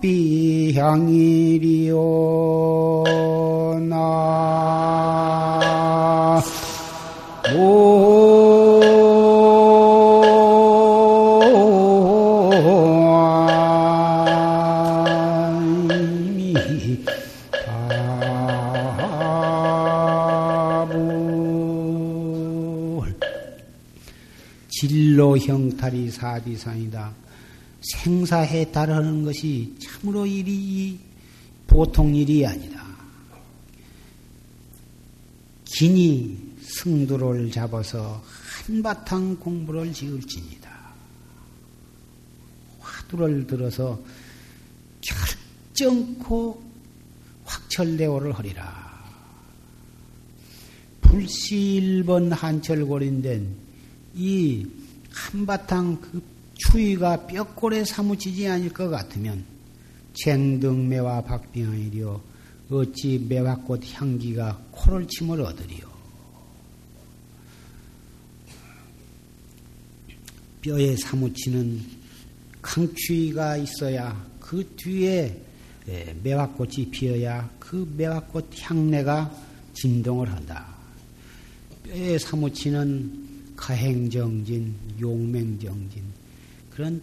비향일이오나. 0.03 1.63
진로 24.69 25.39
형탈이 25.39 26.11
사비상이다. 26.11 27.13
생사해탈하는 27.83 29.25
것이 29.25 29.75
참으로 29.83 30.27
일이 30.27 30.99
보통 31.67 32.15
일이 32.15 32.47
아니다. 32.47 32.83
긴이 35.65 36.53
승두를 36.61 37.51
잡아서 37.51 38.23
한바탕 38.67 39.37
공부를 39.37 39.93
지을지니다. 39.93 40.71
화두를 42.81 43.47
들어서 43.47 44.01
결정코 45.01 46.63
확철대오를 47.45 48.33
하리라. 48.33 48.83
불시 51.01 51.75
일번 51.75 52.33
한철골인된 52.33 53.57
이 54.15 54.67
한바탕 55.11 56.01
그 56.01 56.32
추위가 56.63 57.27
뼈골에 57.27 57.85
사무치지 57.85 58.47
않을 58.49 58.73
것 58.73 58.89
같으면 58.89 59.45
쟁등매와 60.15 61.23
박빙하이려 61.23 62.21
어찌 62.71 63.19
매화꽃 63.29 63.83
향기가 63.95 64.63
코를 64.71 65.07
침을 65.09 65.41
얻으리요. 65.41 65.93
뼈에 70.61 70.97
사무치는 70.97 71.83
강추위가 72.63 73.57
있어야 73.57 74.25
그 74.39 74.65
뒤에 74.77 75.43
매화꽃이 76.23 76.91
피어야 76.91 77.51
그 77.59 77.93
매화꽃 77.97 78.51
향내가 78.61 79.35
진동을 79.75 80.31
한다. 80.31 80.69
뼈에 81.83 82.19
사무치는 82.19 83.55
가행정진, 83.57 84.75
용맹정진, 85.01 86.03
그런 86.83 87.01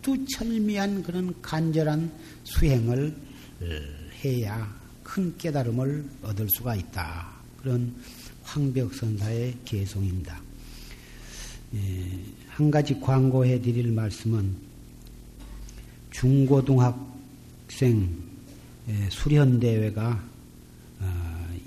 철두철미한 0.00 1.02
그런 1.02 1.34
간절한 1.42 2.12
수행을 2.44 3.16
해야 4.22 4.72
큰 5.02 5.36
깨달음을 5.36 6.04
얻을 6.22 6.48
수가 6.48 6.76
있다. 6.76 7.32
그런 7.60 7.92
황벽선사의 8.44 9.56
개송입니다. 9.64 10.40
한 12.50 12.70
가지 12.70 13.00
광고해 13.00 13.60
드릴 13.60 13.90
말씀은 13.90 14.54
중고등학생 16.12 18.08
수련대회가 19.10 20.24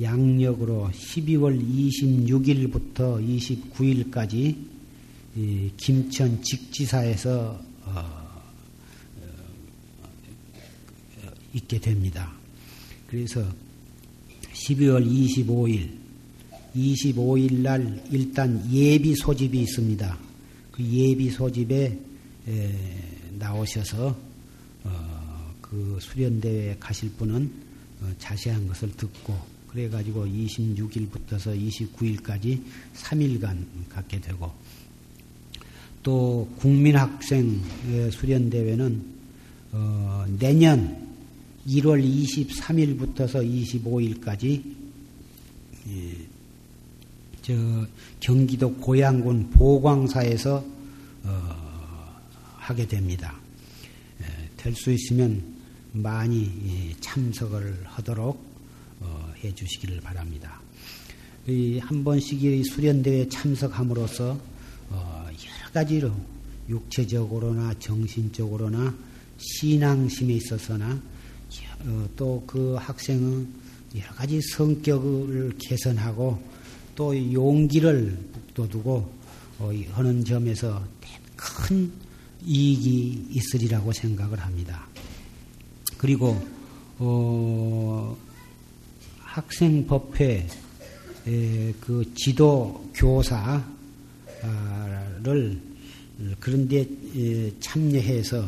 양력으로 0.01 0.89
12월 0.93 1.59
26일부터 1.69 3.21
29일까지 3.75 4.66
김천 5.77 6.41
직지사에서 6.41 7.61
어, 7.85 8.41
어, 11.23 11.31
있게 11.53 11.79
됩니다. 11.79 12.33
그래서 13.05 13.45
12월 14.53 15.05
25일, 15.05 15.91
25일 16.75 17.59
날 17.61 18.03
일단 18.11 18.67
예비 18.71 19.15
소집이 19.15 19.61
있습니다. 19.61 20.17
그 20.71 20.83
예비 20.83 21.29
소집에 21.29 21.99
나오셔서 23.33 24.17
어, 24.83 25.53
그 25.61 25.99
수련대회에 26.01 26.77
가실 26.79 27.11
분은 27.11 27.51
자세한 28.17 28.67
것을 28.67 28.91
듣고 28.97 29.37
그래가지고 29.67 30.25
26일부터서 30.25 31.55
29일까지 31.55 32.63
3일간 32.95 33.63
갖게 33.89 34.19
되고 34.19 34.51
또 36.03 36.47
국민학생 36.57 37.61
수련대회는 38.11 39.17
어, 39.71 40.25
내년 40.39 41.07
1월 41.67 42.01
23일부터서 42.03 43.45
25일까지 43.83 44.63
예, 45.89 46.13
저 47.41 47.53
경기도 48.19 48.73
고양군 48.75 49.49
보광사에서 49.51 50.63
어, 51.23 52.15
하게 52.55 52.87
됩니다. 52.87 53.35
예, 54.21 54.49
될수 54.55 54.91
있으면 54.91 55.43
많이 55.91 56.45
예, 56.65 56.95
참석을 57.01 57.81
하도록 57.85 58.41
어, 59.01 59.33
해 59.43 59.53
주시기를 59.53 60.01
바랍니다. 60.01 60.61
한 61.79 62.03
번씩 62.03 62.43
이 62.43 62.61
수련대회에 62.65 63.29
참석함으로써 63.29 64.37
어, 64.89 65.16
가지로 65.71 66.11
육체적으로나 66.69 67.73
정신적으로나 67.79 68.93
신앙심에 69.37 70.33
있어서나 70.33 70.99
어, 71.79 72.09
또그 72.15 72.75
학생은 72.79 73.47
여러 73.95 74.11
가지 74.13 74.41
성격을 74.41 75.57
개선하고 75.59 76.41
또 76.95 77.33
용기를 77.33 78.17
북돋우고 78.55 79.17
하는 79.91 80.25
점에서 80.25 80.83
큰 81.35 81.91
이익이 82.43 83.27
있으리라고 83.31 83.91
생각을 83.93 84.39
합니다. 84.39 84.87
그리고 85.97 86.41
어, 86.97 88.17
학생법회 89.19 90.47
그 91.79 92.11
지도 92.15 92.89
교사 92.93 93.63
를 95.23 95.59
그런데 96.39 96.87
참여해서 97.59 98.47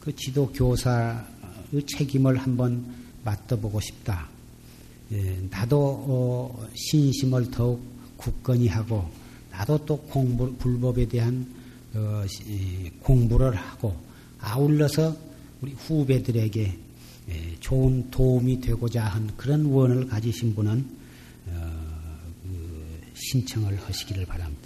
그 0.00 0.14
지도 0.16 0.50
교사의 0.52 1.82
책임을 1.86 2.36
한번 2.36 2.84
맡아보고 3.24 3.80
싶다. 3.80 4.28
나도 5.50 5.78
어, 5.78 6.68
신심을 6.74 7.50
더욱 7.50 7.80
굳건히 8.16 8.68
하고 8.68 9.08
나도 9.50 9.78
또 9.86 9.96
공부 9.98 10.52
불법에 10.56 11.06
대한 11.06 11.46
어, 11.94 12.24
공부를 13.00 13.54
하고 13.54 13.96
아울러서 14.40 15.16
우리 15.62 15.72
후배들에게 15.72 16.78
좋은 17.60 18.10
도움이 18.10 18.60
되고자 18.60 19.04
한 19.04 19.30
그런 19.36 19.66
원을 19.66 20.06
가지신 20.06 20.54
분은 20.54 20.86
어, 21.48 21.86
그 22.42 23.00
신청을 23.14 23.78
하시기를 23.80 24.26
바랍니다. 24.26 24.65